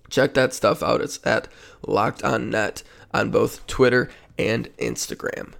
check 0.08 0.34
that 0.34 0.54
stuff 0.54 0.82
out. 0.82 1.00
It's 1.00 1.20
at 1.26 1.48
Locked 1.86 2.22
On 2.24 2.48
Net 2.48 2.82
on 3.12 3.30
both 3.30 3.66
Twitter 3.66 4.10
and 4.38 4.74
Instagram. 4.78 5.52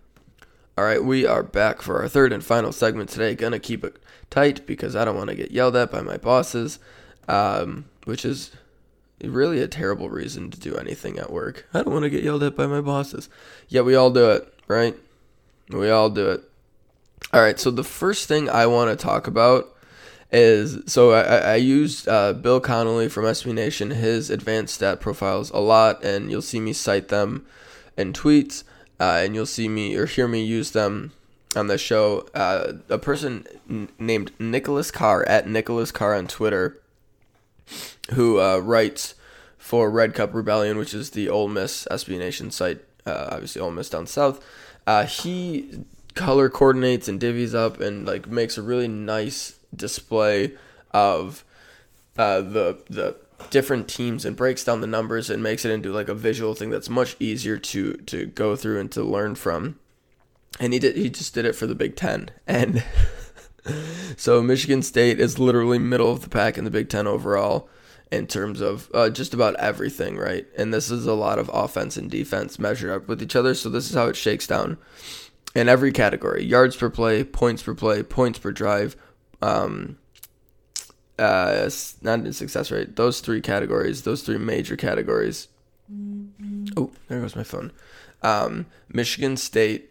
All 0.79 0.85
right, 0.85 1.03
we 1.03 1.27
are 1.27 1.43
back 1.43 1.81
for 1.81 2.01
our 2.03 2.09
third 2.09 2.33
and 2.33 2.45
final 2.45 2.73
segment 2.73 3.09
today. 3.09 3.35
Gonna 3.35 3.59
keep 3.59 3.83
it 3.83 3.97
tight 4.29 4.67
because 4.67 4.95
I 4.95 5.05
don't 5.05 5.17
want 5.17 5.31
to 5.31 5.37
get 5.37 5.51
yelled 5.51 5.77
at 5.77 5.91
by 5.91 6.03
my 6.03 6.19
bosses, 6.19 6.79
um, 7.29 7.87
which 8.05 8.25
is 8.25 8.51
really 9.23 9.61
a 9.61 9.69
terrible 9.69 10.11
reason 10.11 10.51
to 10.51 10.61
do 10.61 10.77
anything 10.77 11.19
at 11.19 11.33
work. 11.33 11.67
I 11.73 11.83
don't 11.83 11.93
want 11.93 12.05
to 12.05 12.11
get 12.11 12.23
yelled 12.25 12.43
at 12.43 12.57
by 12.57 12.67
my 12.67 12.81
bosses. 12.81 13.29
Yeah, 13.69 13.83
we 13.83 13.95
all 13.95 14.11
do 14.11 14.31
it, 14.31 14.53
right? 14.69 14.97
We 15.71 15.91
all 15.91 16.11
do 16.11 16.31
it. 16.31 16.43
All 17.33 17.41
right, 17.41 17.59
so 17.59 17.71
the 17.71 17.85
first 17.85 18.29
thing 18.29 18.49
I 18.49 18.67
want 18.67 18.91
to 18.91 19.03
talk 19.03 19.27
about 19.27 19.75
is 20.33 20.79
so 20.87 21.13
I, 21.13 21.53
I 21.53 21.55
used 21.57 22.09
uh, 22.09 22.33
Bill 22.33 22.61
Connolly 22.61 23.09
from 23.09 23.25
SB 23.25 23.55
Nation, 23.55 23.91
his 23.91 24.29
advanced 24.31 24.75
stat 24.75 25.01
profiles 25.01 25.51
a 25.51 25.59
lot, 25.59 26.05
and 26.05 26.31
you'll 26.31 26.43
see 26.43 26.61
me 26.61 26.73
cite 26.73 27.09
them 27.09 27.47
in 27.97 28.13
tweets, 28.13 28.65
uh, 29.01 29.21
and 29.23 29.35
you'll 29.35 29.47
see 29.47 29.69
me 29.69 29.97
or 29.97 30.07
hear 30.07 30.29
me 30.29 30.45
use 30.45 30.73
them 30.73 31.13
on 31.55 31.69
the 31.69 31.79
show. 31.79 32.29
Uh, 32.35 32.75
a 32.89 32.99
person 32.99 33.47
n- 33.69 33.89
named 33.99 34.33
Nicholas 34.39 34.91
Carr 34.91 35.27
at 35.27 35.49
Nicholas 35.49 35.91
Carr 35.91 36.15
on 36.15 36.27
Twitter, 36.27 36.81
who 38.15 38.41
uh, 38.41 38.59
writes 38.59 39.15
for 39.59 39.91
Red 39.91 40.15
Cup 40.15 40.33
Rebellion, 40.33 40.79
which 40.79 40.95
is 40.95 41.11
the 41.11 41.29
Ole 41.29 41.49
Miss 41.49 41.87
SB 41.91 42.19
Nation 42.19 42.51
site, 42.51 42.81
uh, 43.05 43.29
obviously 43.33 43.61
Ole 43.61 43.73
Miss 43.73 43.91
down 43.91 44.07
south. 44.07 44.45
Uh, 44.87 45.05
he 45.05 45.85
color 46.15 46.49
coordinates 46.49 47.09
and 47.09 47.21
divvies 47.21 47.55
up 47.55 47.81
and 47.81 48.07
like 48.07 48.27
makes 48.27 48.57
a 48.57 48.63
really 48.63 48.89
nice 48.89 49.59
display 49.75 50.53
of 50.93 51.45
uh, 52.17 52.41
the 52.41 52.83
the 52.89 53.17
different 53.51 53.87
teams 53.87 54.25
and 54.25 54.35
breaks 54.35 54.65
down 54.65 54.81
the 54.81 54.87
numbers 54.87 55.29
and 55.29 55.43
makes 55.43 55.65
it 55.65 55.71
into 55.71 55.93
like 55.93 56.09
a 56.09 56.15
visual 56.15 56.55
thing 56.55 56.71
that's 56.71 56.89
much 56.89 57.17
easier 57.21 57.59
to 57.59 57.95
to 57.95 58.27
go 58.27 58.57
through 58.57 58.81
and 58.81 58.91
to 58.93 59.03
learn 59.03 59.35
from. 59.35 59.79
And 60.59 60.73
he 60.73 60.79
did 60.79 60.97
he 60.97 61.11
just 61.11 61.35
did 61.35 61.45
it 61.45 61.55
for 61.55 61.67
the 61.67 61.75
Big 61.75 61.97
10 61.97 62.31
and 62.47 62.83
so 64.17 64.43
Michigan 64.43 64.83
State 64.83 65.21
is 65.21 65.39
literally 65.39 65.79
middle 65.79 66.11
of 66.11 66.23
the 66.23 66.29
pack 66.29 66.59
in 66.59 66.65
the 66.65 66.71
Big 66.71 66.89
10 66.89 67.07
overall 67.07 67.69
in 68.11 68.27
terms 68.27 68.61
of 68.61 68.91
uh, 68.95 69.11
just 69.11 69.35
about 69.35 69.57
everything, 69.57 70.17
right? 70.17 70.47
And 70.57 70.73
this 70.73 70.91
is 70.91 71.07
a 71.07 71.15
lot 71.15 71.39
of 71.39 71.51
offense 71.53 71.97
and 71.97 72.11
defense 72.11 72.59
measured 72.59 72.91
up 72.91 73.09
with 73.09 73.23
each 73.23 73.37
other. 73.37 73.55
So 73.55 73.69
this 73.69 73.89
is 73.89 73.95
how 73.95 74.07
it 74.07 74.17
shakes 74.17 74.47
down 74.47 74.79
in 75.55 75.69
every 75.69 75.93
category: 75.93 76.45
yards 76.45 76.77
per 76.77 76.91
play, 76.91 77.25
points 77.25 77.63
per 77.63 77.75
play, 77.75 78.03
points 78.03 78.39
per 78.39 78.53
drive, 78.53 78.97
um, 79.43 79.99
uh, 81.19 81.69
not 82.03 82.21
in 82.21 82.33
success 82.33 82.71
rate. 82.71 82.97
Those 82.97 83.21
three 83.21 83.41
categories, 83.41 84.03
those 84.03 84.23
three 84.23 84.39
major 84.39 84.77
categories. 84.77 85.49
Mm-hmm. 85.93 86.67
Oh, 86.77 86.91
there 87.09 87.21
goes 87.21 87.37
my 87.37 87.45
phone. 87.45 87.73
Um, 88.23 88.67
Michigan 88.89 89.37
State 89.37 89.91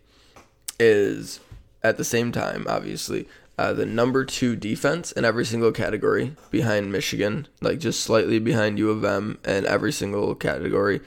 is 0.79 1.39
at 1.83 1.97
the 1.97 2.03
same 2.03 2.31
time, 2.31 2.65
obviously, 2.67 3.27
uh, 3.57 3.73
the 3.73 3.85
number 3.85 4.25
two 4.25 4.55
defense 4.55 5.11
in 5.13 5.23
every 5.23 5.45
single 5.45 5.71
category 5.71 6.35
behind 6.51 6.91
Michigan, 6.91 7.47
like 7.61 7.79
just 7.79 8.01
slightly 8.01 8.39
behind 8.39 8.77
U 8.77 8.89
of 8.89 9.03
M 9.03 9.39
in 9.45 9.65
every 9.65 9.91
single 9.91 10.35
category. 10.35 11.01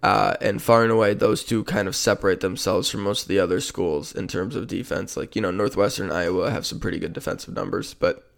Uh, 0.00 0.34
and 0.40 0.62
far 0.62 0.84
and 0.84 0.92
away, 0.92 1.12
those 1.12 1.42
two 1.42 1.64
kind 1.64 1.88
of 1.88 1.96
separate 1.96 2.40
themselves 2.40 2.88
from 2.88 3.02
most 3.02 3.22
of 3.22 3.28
the 3.28 3.40
other 3.40 3.60
schools 3.60 4.14
in 4.14 4.28
terms 4.28 4.54
of 4.54 4.68
defense. 4.68 5.16
Like, 5.16 5.34
you 5.34 5.42
know, 5.42 5.50
Northwestern 5.50 6.12
Iowa 6.12 6.52
have 6.52 6.64
some 6.64 6.78
pretty 6.78 7.00
good 7.00 7.12
defensive 7.12 7.52
numbers, 7.52 7.94
but 7.94 8.30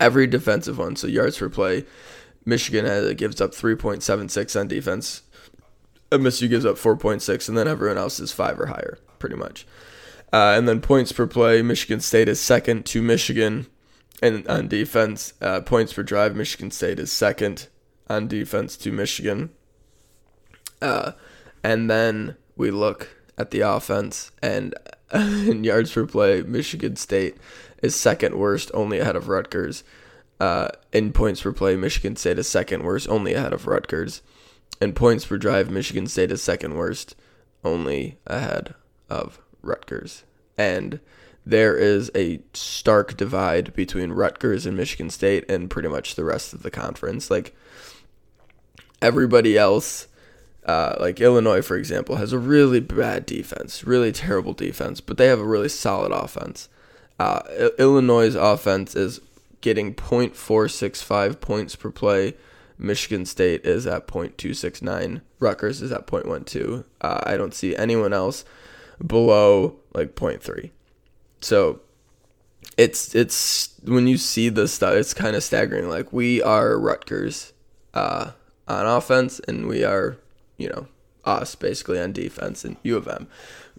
every 0.00 0.26
defensive 0.26 0.78
one, 0.78 0.96
so 0.96 1.06
yards 1.06 1.38
per 1.38 1.48
play, 1.48 1.84
Michigan 2.44 2.84
has, 2.84 3.14
gives 3.14 3.40
up 3.40 3.52
3.76 3.52 4.58
on 4.58 4.66
defense. 4.66 5.22
MSU 6.10 6.48
gives 6.48 6.66
up 6.66 6.76
4.6, 6.76 7.48
and 7.48 7.56
then 7.56 7.68
everyone 7.68 7.96
else 7.96 8.18
is 8.18 8.32
five 8.32 8.58
or 8.58 8.66
higher, 8.66 8.98
pretty 9.20 9.36
much. 9.36 9.66
Uh, 10.32 10.54
and 10.56 10.66
then 10.66 10.80
points 10.80 11.12
per 11.12 11.26
play, 11.26 11.60
Michigan 11.60 12.00
State 12.00 12.28
is 12.28 12.40
second 12.40 12.86
to 12.86 13.02
Michigan. 13.02 13.66
And 14.22 14.46
on 14.48 14.68
defense, 14.68 15.34
uh, 15.40 15.60
points 15.60 15.92
per 15.92 16.02
drive, 16.02 16.36
Michigan 16.36 16.70
State 16.70 16.98
is 16.98 17.12
second 17.12 17.68
on 18.08 18.28
defense 18.28 18.76
to 18.78 18.92
Michigan. 18.92 19.50
Uh, 20.80 21.12
and 21.62 21.90
then 21.90 22.36
we 22.56 22.70
look 22.70 23.08
at 23.36 23.50
the 23.50 23.60
offense, 23.60 24.30
and 24.42 24.74
in 25.14 25.64
yards 25.64 25.92
per 25.92 26.06
play, 26.06 26.42
Michigan 26.42 26.96
State 26.96 27.36
is 27.82 27.96
second 27.96 28.36
worst, 28.36 28.70
only 28.72 28.98
ahead 28.98 29.16
of 29.16 29.28
Rutgers. 29.28 29.84
Uh, 30.40 30.68
in 30.92 31.12
points 31.12 31.42
per 31.42 31.52
play, 31.52 31.76
Michigan 31.76 32.16
State 32.16 32.38
is 32.38 32.48
second 32.48 32.84
worst, 32.84 33.08
only 33.08 33.34
ahead 33.34 33.52
of 33.52 33.66
Rutgers. 33.66 34.22
In 34.80 34.92
points 34.92 35.26
per 35.26 35.36
drive, 35.36 35.70
Michigan 35.70 36.06
State 36.06 36.32
is 36.32 36.42
second 36.42 36.74
worst, 36.74 37.16
only 37.64 38.18
ahead 38.26 38.74
of 39.10 39.41
Rutgers. 39.62 40.24
And 40.58 41.00
there 41.44 41.76
is 41.76 42.10
a 42.14 42.40
stark 42.52 43.16
divide 43.16 43.74
between 43.74 44.12
Rutgers 44.12 44.66
and 44.66 44.76
Michigan 44.76 45.10
State 45.10 45.50
and 45.50 45.70
pretty 45.70 45.88
much 45.88 46.14
the 46.14 46.24
rest 46.24 46.52
of 46.52 46.62
the 46.62 46.70
conference. 46.70 47.30
Like 47.30 47.54
everybody 49.00 49.56
else 49.56 50.08
uh, 50.64 50.96
like 51.00 51.20
Illinois, 51.20 51.62
for 51.62 51.76
example, 51.76 52.16
has 52.16 52.32
a 52.32 52.38
really 52.38 52.80
bad 52.80 53.26
defense, 53.26 53.84
really 53.84 54.12
terrible 54.12 54.52
defense, 54.52 55.00
but 55.00 55.16
they 55.16 55.26
have 55.26 55.40
a 55.40 55.44
really 55.44 55.68
solid 55.68 56.12
offense. 56.12 56.68
Uh, 57.18 57.40
Illinois' 57.78 58.36
offense 58.36 58.94
is 58.94 59.20
getting 59.60 59.94
0.465 59.94 61.40
points 61.40 61.76
per 61.76 61.90
play. 61.90 62.34
Michigan 62.78 63.26
State 63.26 63.64
is 63.64 63.86
at 63.86 64.06
0.269. 64.06 65.20
Rutgers 65.40 65.82
is 65.82 65.92
at 65.92 66.06
0.12. 66.06 66.84
Uh, 67.00 67.20
I 67.24 67.36
don't 67.36 67.54
see 67.54 67.74
anyone 67.76 68.12
else 68.12 68.44
below 69.04 69.76
like 69.94 70.14
0.3. 70.14 70.70
So 71.40 71.80
it's 72.76 73.14
it's 73.14 73.74
when 73.84 74.06
you 74.06 74.16
see 74.16 74.48
this 74.48 74.72
stuff, 74.72 74.94
it's 74.94 75.14
kind 75.14 75.36
of 75.36 75.42
staggering. 75.42 75.88
Like 75.88 76.12
we 76.12 76.42
are 76.42 76.78
Rutgers 76.78 77.52
uh, 77.94 78.32
on 78.68 78.86
offense, 78.86 79.40
and 79.40 79.66
we 79.66 79.84
are 79.84 80.16
you 80.62 80.68
know, 80.68 80.86
us 81.24 81.54
basically 81.54 82.00
on 82.00 82.12
defense 82.12 82.64
and 82.64 82.76
U 82.84 82.96
of 82.96 83.08
M. 83.08 83.26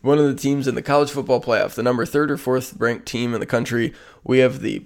One 0.01 0.19
of 0.19 0.25
the 0.25 0.35
teams 0.35 0.67
in 0.67 0.75
the 0.75 0.81
college 0.81 1.11
football 1.11 1.41
playoff, 1.41 1.75
the 1.75 1.83
number 1.83 2.05
third 2.05 2.29
or 2.29 2.37
fourth 2.37 2.75
ranked 2.77 3.05
team 3.05 3.33
in 3.33 3.39
the 3.39 3.45
country. 3.45 3.93
We 4.23 4.39
have 4.39 4.59
the, 4.59 4.85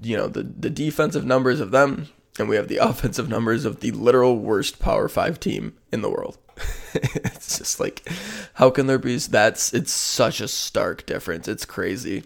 you 0.00 0.16
know, 0.16 0.28
the, 0.28 0.44
the 0.44 0.70
defensive 0.70 1.24
numbers 1.24 1.58
of 1.58 1.72
them, 1.72 2.08
and 2.38 2.48
we 2.48 2.56
have 2.56 2.68
the 2.68 2.76
offensive 2.82 3.28
numbers 3.28 3.64
of 3.64 3.80
the 3.80 3.90
literal 3.92 4.38
worst 4.38 4.78
Power 4.78 5.08
Five 5.08 5.40
team 5.40 5.76
in 5.92 6.02
the 6.02 6.10
world. 6.10 6.38
it's 6.94 7.58
just 7.58 7.80
like, 7.80 8.06
how 8.54 8.70
can 8.70 8.86
there 8.86 8.98
be? 8.98 9.16
That's 9.16 9.72
it's 9.72 9.92
such 9.92 10.40
a 10.40 10.48
stark 10.48 11.06
difference. 11.06 11.48
It's 11.48 11.64
crazy. 11.64 12.24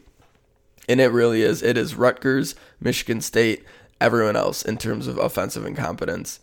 And 0.89 1.01
it 1.01 1.09
really 1.09 1.43
is. 1.43 1.63
It 1.63 1.77
is 1.77 1.97
Rutgers, 1.97 2.55
Michigan 2.81 3.21
State, 3.21 3.65
everyone 4.01 4.37
else 4.37 4.63
in 4.63 4.79
terms 4.79 5.07
of 5.07 5.19
offensive 5.19 5.67
incompetence. 5.67 6.39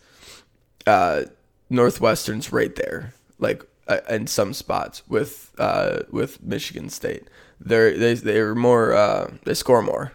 Uh, 0.86 1.24
Northwestern's 1.70 2.52
right 2.52 2.74
there, 2.76 3.14
like 3.38 3.64
uh, 3.88 4.00
in 4.08 4.26
some 4.26 4.52
spots 4.52 5.02
with 5.08 5.54
uh, 5.58 6.00
with 6.10 6.42
Michigan 6.42 6.90
State. 6.90 7.28
They're 7.58 7.96
they 7.96 8.14
they're 8.14 8.54
more 8.54 8.92
uh, 8.92 9.30
they 9.44 9.54
score 9.54 9.82
more, 9.82 10.12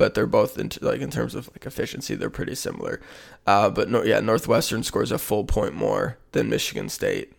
but 0.00 0.14
they're 0.14 0.26
both 0.26 0.56
in 0.56 0.70
like 0.80 1.02
in 1.02 1.10
terms 1.10 1.34
of 1.34 1.48
like 1.48 1.66
efficiency 1.66 2.14
they're 2.14 2.30
pretty 2.30 2.54
similar. 2.54 3.02
Uh, 3.46 3.68
but 3.68 3.90
no, 3.90 4.02
yeah, 4.02 4.18
Northwestern 4.18 4.82
scores 4.82 5.12
a 5.12 5.18
full 5.18 5.44
point 5.44 5.74
more 5.74 6.16
than 6.32 6.48
Michigan 6.48 6.88
State 6.88 7.34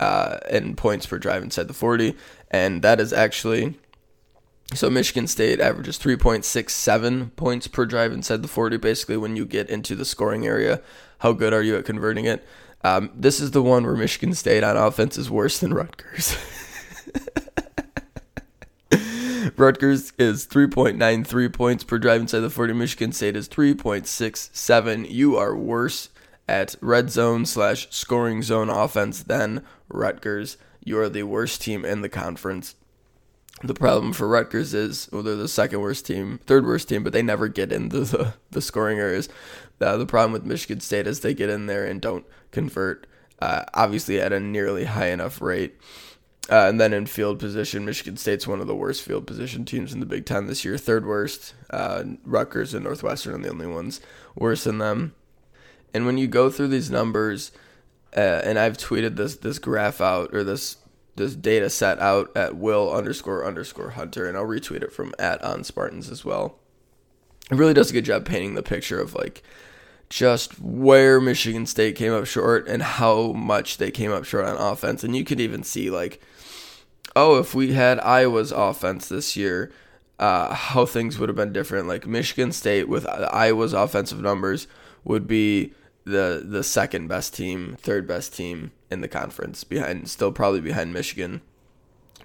uh, 0.00 0.38
in 0.50 0.74
points 0.74 1.06
per 1.06 1.16
drive 1.16 1.44
inside 1.44 1.68
the 1.68 1.74
forty, 1.74 2.16
and 2.50 2.82
that 2.82 2.98
is 2.98 3.12
actually 3.12 3.78
so 4.74 4.90
Michigan 4.90 5.28
State 5.28 5.60
averages 5.60 5.96
3.67 5.96 7.36
points 7.36 7.68
per 7.68 7.86
drive 7.86 8.10
inside 8.10 8.42
the 8.42 8.48
40. 8.48 8.78
Basically, 8.78 9.16
when 9.16 9.36
you 9.36 9.44
get 9.44 9.70
into 9.70 9.94
the 9.94 10.04
scoring 10.04 10.44
area, 10.44 10.80
how 11.18 11.32
good 11.32 11.52
are 11.52 11.62
you 11.62 11.76
at 11.76 11.84
converting 11.84 12.24
it? 12.24 12.44
Um, 12.82 13.10
this 13.14 13.38
is 13.38 13.52
the 13.52 13.62
one 13.62 13.84
where 13.84 13.94
Michigan 13.94 14.34
State 14.34 14.64
on 14.64 14.76
offense 14.76 15.16
is 15.16 15.30
worse 15.30 15.60
than 15.60 15.72
Rutgers. 15.72 16.36
Rutgers 19.58 20.12
is 20.18 20.46
3.93 20.46 21.52
points 21.52 21.84
per 21.84 21.98
drive 21.98 22.20
inside 22.22 22.40
the 22.40 22.50
40. 22.50 22.72
Michigan 22.72 23.12
State 23.12 23.36
is 23.36 23.48
3.67. 23.48 25.10
You 25.10 25.36
are 25.36 25.56
worse 25.56 26.08
at 26.48 26.76
red 26.80 27.10
zone 27.10 27.46
slash 27.46 27.88
scoring 27.90 28.42
zone 28.42 28.68
offense 28.68 29.22
than 29.22 29.64
Rutgers. 29.88 30.56
You 30.84 30.98
are 30.98 31.08
the 31.08 31.22
worst 31.22 31.62
team 31.62 31.84
in 31.84 32.00
the 32.02 32.08
conference. 32.08 32.74
The 33.62 33.74
problem 33.74 34.12
for 34.12 34.26
Rutgers 34.26 34.74
is, 34.74 35.08
well, 35.12 35.22
they're 35.22 35.36
the 35.36 35.46
second 35.46 35.80
worst 35.80 36.06
team, 36.06 36.40
third 36.46 36.66
worst 36.66 36.88
team, 36.88 37.04
but 37.04 37.12
they 37.12 37.22
never 37.22 37.46
get 37.46 37.70
into 37.72 38.00
the, 38.00 38.34
the 38.50 38.60
scoring 38.60 38.98
areas. 38.98 39.28
The 39.78 40.06
problem 40.06 40.32
with 40.32 40.44
Michigan 40.44 40.80
State 40.80 41.06
is 41.06 41.20
they 41.20 41.34
get 41.34 41.50
in 41.50 41.66
there 41.66 41.84
and 41.84 42.00
don't 42.00 42.24
convert, 42.50 43.06
uh, 43.40 43.64
obviously 43.74 44.20
at 44.20 44.32
a 44.32 44.40
nearly 44.40 44.84
high 44.84 45.08
enough 45.08 45.40
rate. 45.40 45.76
Uh, 46.50 46.66
and 46.66 46.80
then 46.80 46.92
in 46.92 47.06
field 47.06 47.38
position, 47.38 47.84
Michigan 47.84 48.16
State's 48.16 48.46
one 48.46 48.60
of 48.60 48.66
the 48.66 48.74
worst 48.74 49.02
field 49.02 49.26
position 49.26 49.64
teams 49.64 49.92
in 49.92 50.00
the 50.00 50.06
Big 50.06 50.26
Ten 50.26 50.46
this 50.46 50.64
year, 50.64 50.76
third 50.76 51.06
worst. 51.06 51.54
Uh, 51.70 52.02
Rutgers 52.24 52.74
and 52.74 52.84
Northwestern 52.84 53.34
are 53.34 53.42
the 53.42 53.50
only 53.50 53.66
ones 53.66 54.00
worse 54.34 54.64
than 54.64 54.78
them. 54.78 55.14
And 55.94 56.04
when 56.04 56.18
you 56.18 56.26
go 56.26 56.50
through 56.50 56.68
these 56.68 56.90
numbers, 56.90 57.52
uh, 58.16 58.42
and 58.44 58.58
I've 58.58 58.76
tweeted 58.76 59.16
this 59.16 59.36
this 59.36 59.58
graph 59.58 60.00
out 60.00 60.34
or 60.34 60.42
this 60.42 60.78
this 61.14 61.34
data 61.34 61.70
set 61.70 61.98
out 62.00 62.34
at 62.36 62.56
will 62.56 62.92
underscore 62.92 63.46
underscore 63.46 63.90
hunter, 63.90 64.26
and 64.26 64.36
I'll 64.36 64.44
retweet 64.44 64.82
it 64.82 64.92
from 64.92 65.14
at 65.18 65.42
on 65.44 65.62
Spartans 65.62 66.10
as 66.10 66.24
well. 66.24 66.58
It 67.50 67.56
really 67.56 67.74
does 67.74 67.90
a 67.90 67.92
good 67.92 68.04
job 68.04 68.24
painting 68.24 68.54
the 68.54 68.62
picture 68.62 69.00
of 69.00 69.14
like 69.14 69.42
just 70.12 70.60
where 70.60 71.22
Michigan 71.22 71.64
State 71.64 71.96
came 71.96 72.12
up 72.12 72.26
short 72.26 72.68
and 72.68 72.82
how 72.82 73.32
much 73.32 73.78
they 73.78 73.90
came 73.90 74.12
up 74.12 74.24
short 74.24 74.44
on 74.44 74.56
offense. 74.56 75.02
And 75.02 75.16
you 75.16 75.24
could 75.24 75.40
even 75.40 75.62
see 75.62 75.88
like, 75.90 76.20
oh, 77.14 77.38
if 77.38 77.54
we 77.54 77.72
had 77.72 78.00
Iowa's 78.00 78.52
offense 78.52 79.08
this 79.08 79.36
year, 79.36 79.72
uh, 80.18 80.54
how 80.54 80.86
things 80.86 81.18
would 81.18 81.28
have 81.28 81.36
been 81.36 81.52
different. 81.52 81.88
Like 81.88 82.06
Michigan 82.06 82.52
State 82.52 82.88
with 82.88 83.06
Iowa's 83.08 83.72
offensive 83.72 84.20
numbers 84.20 84.66
would 85.04 85.26
be 85.26 85.72
the 86.04 86.42
the 86.44 86.62
second 86.62 87.08
best 87.08 87.34
team, 87.34 87.76
third 87.80 88.06
best 88.06 88.34
team 88.34 88.72
in 88.90 89.00
the 89.00 89.08
conference, 89.08 89.64
behind 89.64 90.08
still 90.08 90.32
probably 90.32 90.60
behind 90.60 90.92
Michigan, 90.92 91.40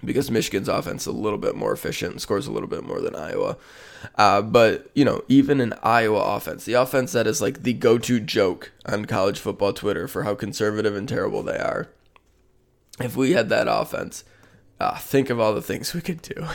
because 0.04 0.30
Michigan's 0.30 0.68
offense 0.68 1.02
is 1.02 1.06
a 1.08 1.12
little 1.12 1.38
bit 1.38 1.56
more 1.56 1.72
efficient 1.72 2.12
and 2.12 2.20
scores 2.20 2.46
a 2.46 2.52
little 2.52 2.68
bit 2.68 2.84
more 2.84 3.00
than 3.00 3.16
Iowa. 3.16 3.56
Uh, 4.16 4.42
but 4.42 4.90
you 4.94 5.04
know, 5.04 5.22
even 5.28 5.60
in 5.60 5.74
Iowa 5.82 6.20
offense, 6.36 6.64
the 6.64 6.74
offense 6.74 7.12
that 7.12 7.26
is 7.26 7.40
like 7.40 7.62
the 7.62 7.72
go-to 7.72 8.20
joke 8.20 8.72
on 8.86 9.06
college 9.06 9.38
football 9.40 9.72
Twitter 9.72 10.06
for 10.06 10.22
how 10.22 10.34
conservative 10.34 10.94
and 10.94 11.08
terrible 11.08 11.42
they 11.42 11.58
are. 11.58 11.88
If 13.00 13.16
we 13.16 13.32
had 13.32 13.48
that 13.48 13.68
offense, 13.68 14.24
uh, 14.80 14.96
think 14.96 15.30
of 15.30 15.40
all 15.40 15.54
the 15.54 15.62
things 15.62 15.94
we 15.94 16.00
could 16.00 16.22
do. 16.22 16.46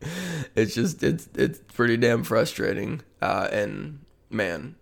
it's 0.54 0.74
just 0.74 1.02
it's 1.02 1.28
it's 1.34 1.60
pretty 1.74 1.96
damn 1.96 2.22
frustrating. 2.22 3.02
Uh, 3.20 3.48
and 3.50 4.00
man, 4.30 4.76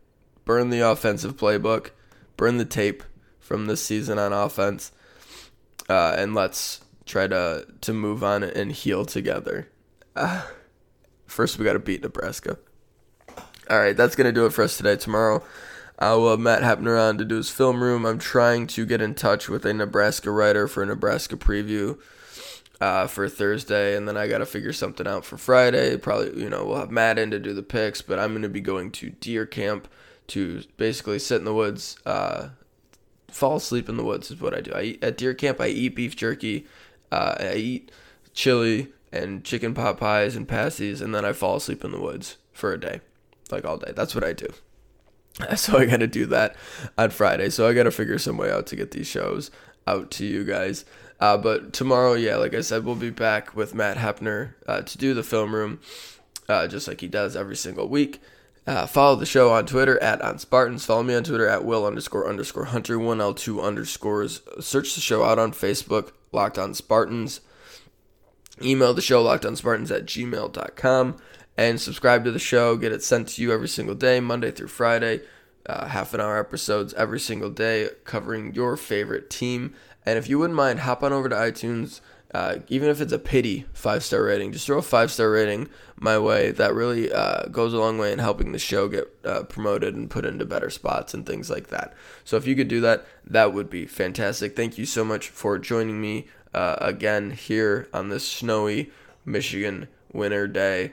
burn 0.45 0.71
the 0.71 0.81
offensive 0.81 1.37
playbook, 1.37 1.91
burn 2.37 2.59
the 2.59 2.65
tape 2.65 3.03
from 3.39 3.67
this 3.67 3.83
season 3.83 4.19
on 4.19 4.33
offense, 4.33 4.93
uh, 5.89 6.15
and 6.19 6.35
let's 6.35 6.81
try 7.05 7.27
to 7.27 7.67
to 7.81 7.93
move 7.93 8.25
on 8.25 8.43
and 8.43 8.73
heal 8.73 9.05
together. 9.05 9.69
Uh, 10.15 10.43
first, 11.27 11.59
we 11.59 11.65
got 11.65 11.75
to 11.75 11.79
beat 11.79 12.03
Nebraska. 12.03 12.59
All 13.69 13.79
right, 13.79 13.97
that's 13.97 14.15
gonna 14.15 14.33
do 14.33 14.47
it 14.47 14.53
for 14.53 14.63
us 14.63 14.77
today. 14.77 14.97
Tomorrow, 14.97 15.43
I 15.99 16.15
will 16.15 16.31
have 16.31 16.41
Matt 16.41 16.63
Hepner 16.63 17.01
on 17.01 17.19
to 17.19 17.25
do 17.25 17.37
his 17.37 17.51
film 17.51 17.83
room. 17.83 18.05
I'm 18.05 18.19
trying 18.19 18.67
to 18.69 18.87
get 18.87 19.01
in 19.01 19.15
touch 19.15 19.49
with 19.49 19.65
a 19.65 19.75
Nebraska 19.75 20.31
writer 20.31 20.69
for 20.69 20.83
a 20.83 20.87
Nebraska 20.87 21.37
preview 21.37 21.99
uh, 22.81 23.07
for 23.07 23.29
Thursday, 23.29 23.97
and 23.97 24.07
then 24.07 24.17
I 24.17 24.29
got 24.29 24.39
to 24.39 24.47
figure 24.47 24.73
something 24.73 25.07
out 25.07 25.25
for 25.25 25.37
Friday. 25.37 25.97
Probably, 25.97 26.43
you 26.43 26.51
know, 26.51 26.65
we'll 26.65 26.79
have 26.79 26.91
Matt 26.91 27.19
in 27.19 27.31
to 27.31 27.39
do 27.39 27.55
the 27.55 27.63
picks, 27.63 28.03
but 28.03 28.19
I'm 28.19 28.33
going 28.33 28.43
to 28.43 28.49
be 28.49 28.61
going 28.61 28.91
to 28.93 29.11
deer 29.11 29.47
camp 29.47 29.89
to 30.29 30.63
basically 30.77 31.19
sit 31.19 31.39
in 31.39 31.45
the 31.45 31.55
woods, 31.55 31.99
uh, 32.05 32.49
fall 33.29 33.57
asleep 33.57 33.89
in 33.89 33.97
the 33.97 34.05
woods 34.05 34.31
is 34.31 34.41
what 34.41 34.55
I 34.55 34.61
do. 34.61 34.73
I 34.73 34.83
eat, 34.83 35.05
at 35.05 35.17
deer 35.17 35.35
camp. 35.35 35.61
I 35.61 35.69
eat 35.69 35.95
beef 35.95 36.17
jerky, 36.17 36.67
uh, 37.11 37.37
I 37.39 37.55
eat 37.55 37.91
chili 38.35 38.93
and 39.13 39.45
chicken 39.45 39.73
pot 39.73 39.99
pies 39.99 40.37
and 40.37 40.47
pasties, 40.47 41.01
and 41.01 41.15
then 41.15 41.25
I 41.25 41.33
fall 41.33 41.57
asleep 41.57 41.85
in 41.85 41.93
the 41.93 42.01
woods 42.01 42.37
for 42.53 42.73
a 42.73 42.81
day, 42.81 43.01
like 43.51 43.65
all 43.65 43.79
day. 43.79 43.93
That's 43.95 44.15
what 44.15 44.25
I 44.25 44.33
do. 44.33 44.49
So 45.57 45.77
I 45.77 45.85
got 45.85 46.01
to 46.01 46.07
do 46.07 46.25
that 46.27 46.57
on 46.97 47.11
Friday. 47.11 47.51
So 47.51 47.69
I 47.69 47.75
got 47.75 47.83
to 47.83 47.91
figure 47.91 48.19
some 48.19 48.39
way 48.39 48.51
out 48.51 48.67
to 48.69 48.77
get 48.77 48.93
these 48.93 49.07
shows 49.07 49.51
out 49.87 50.11
to 50.13 50.25
you 50.25 50.45
guys. 50.45 50.87
Uh, 51.19 51.37
but 51.37 51.73
tomorrow, 51.73 52.13
yeah, 52.15 52.37
like 52.37 52.55
I 52.55 52.61
said, 52.61 52.85
we'll 52.85 52.95
be 52.95 53.11
back 53.11 53.57
with 53.57 53.75
Matt 53.75 53.97
Hepner 53.97 54.55
uh, 54.67 54.83
to 54.83 54.99
do 54.99 55.15
the 55.15 55.23
film 55.23 55.55
room, 55.55 55.81
uh, 56.49 56.67
just 56.67 56.87
like 56.87 57.01
he 57.01 57.09
does 57.09 57.35
every 57.37 57.57
single 57.57 57.89
week. 57.89 58.21
Uh, 58.67 58.85
follow 58.85 59.15
the 59.15 59.25
show 59.25 59.53
on 59.53 59.65
Twitter 59.65 60.03
at 60.03 60.21
on 60.21 60.39
Spartans. 60.39 60.85
Follow 60.85 61.05
me 61.05 61.15
on 61.15 61.23
Twitter 61.23 61.47
at 61.47 61.65
will 61.65 61.87
underscore 61.87 62.29
underscore 62.29 62.65
hunter 62.65 62.99
one 62.99 63.21
L 63.21 63.33
two 63.33 63.63
underscores. 63.63 64.43
Search 64.61 64.95
the 64.95 65.01
show 65.01 65.23
out 65.23 65.39
on 65.39 65.53
Facebook, 65.53 66.13
Locked 66.33 66.59
On 66.59 66.75
Spartans. 66.75 67.41
Email 68.61 68.93
the 68.93 69.03
show 69.03 69.23
locked 69.23 69.45
on 69.45 69.55
Spartans 69.55 69.91
at 69.91 70.07
gmail.com 70.07 71.17
and 71.57 71.81
subscribe 71.81 72.25
to 72.25 72.33
the 72.33 72.39
show. 72.39 72.77
Get 72.77 72.93
it 72.93 73.03
sent 73.03 73.29
to 73.29 73.43
you 73.43 73.53
every 73.53 73.69
single 73.69 73.95
day, 73.95 74.19
Monday 74.19 74.51
through 74.51 74.69
Friday. 74.69 75.21
Uh, 75.67 75.87
half 75.89 76.15
an 76.15 76.21
hour 76.21 76.39
episodes 76.39 76.95
every 76.95 77.19
single 77.21 77.51
day 77.51 77.89
covering 78.05 78.55
your 78.55 78.77
favorite 78.77 79.29
team. 79.29 79.75
And 80.07 80.19
if 80.19 80.29
you 80.29 80.39
wouldn't 80.39 80.57
mind, 80.57 80.81
hop 80.81 81.03
on 81.03 81.13
over 81.13 81.29
to 81.29 81.35
iTunes 81.35 82.01
uh, 82.35 82.59
even 82.69 82.89
if 82.89 83.01
it's 83.01 83.13
a 83.13 83.19
pity 83.19 83.67
five 83.73 84.05
star 84.05 84.25
rating, 84.25 84.53
just 84.53 84.67
throw 84.67 84.79
a 84.79 84.83
five 84.83 85.11
star 85.11 85.31
rating 85.31 85.69
my 85.99 86.19
way. 86.19 86.51
That 86.51 86.75
really 86.75 87.13
uh, 87.13 87.47
goes 87.47 87.73
a 87.73 87.79
long 87.79 87.99
way 87.99 88.13
in 88.13 88.19
helping 88.19 88.53
the 88.53 88.59
show 88.59 88.89
get 88.89 89.07
uh, 89.25 89.45
promoted 89.45 89.95
and 89.95 90.11
put 90.11 90.27
into 90.27 90.45
better 90.45 90.69
spots 90.69 91.15
and 91.15 91.25
things 91.25 91.49
like 91.49 91.69
that. 91.69 91.95
So 92.25 92.37
if 92.37 92.47
you 92.47 92.57
could 92.57 92.69
do 92.69 92.81
that, 92.81 93.07
that 93.27 93.55
would 93.55 93.71
be 93.71 93.87
fantastic. 93.87 94.57
Thank 94.57 94.77
you 94.77 94.87
so 94.87 95.05
much 95.05 95.29
for 95.29 95.59
joining 95.59 96.01
me 96.01 96.27
uh, 96.53 96.77
again 96.81 97.31
here 97.31 97.89
on 97.93 98.09
this 98.09 98.29
snowy 98.29 98.91
Michigan 99.25 99.89
winter 100.13 100.49
day. 100.49 100.93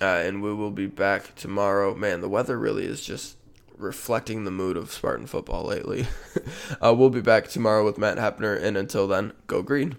Uh, 0.00 0.04
and 0.04 0.42
we 0.42 0.54
will 0.54 0.70
be 0.70 0.86
back 0.86 1.34
tomorrow. 1.34 1.92
Man, 1.94 2.20
the 2.20 2.28
weather 2.28 2.56
really 2.56 2.86
is 2.86 3.04
just 3.04 3.36
reflecting 3.78 4.44
the 4.44 4.50
mood 4.50 4.76
of 4.76 4.92
Spartan 4.92 5.26
football 5.26 5.64
lately. 5.64 6.06
uh, 6.80 6.94
we'll 6.94 7.10
be 7.10 7.20
back 7.20 7.48
tomorrow 7.48 7.84
with 7.84 7.98
Matt 7.98 8.18
Hepner, 8.18 8.60
and 8.60 8.76
until 8.76 9.06
then, 9.06 9.32
go 9.46 9.62
green. 9.62 9.96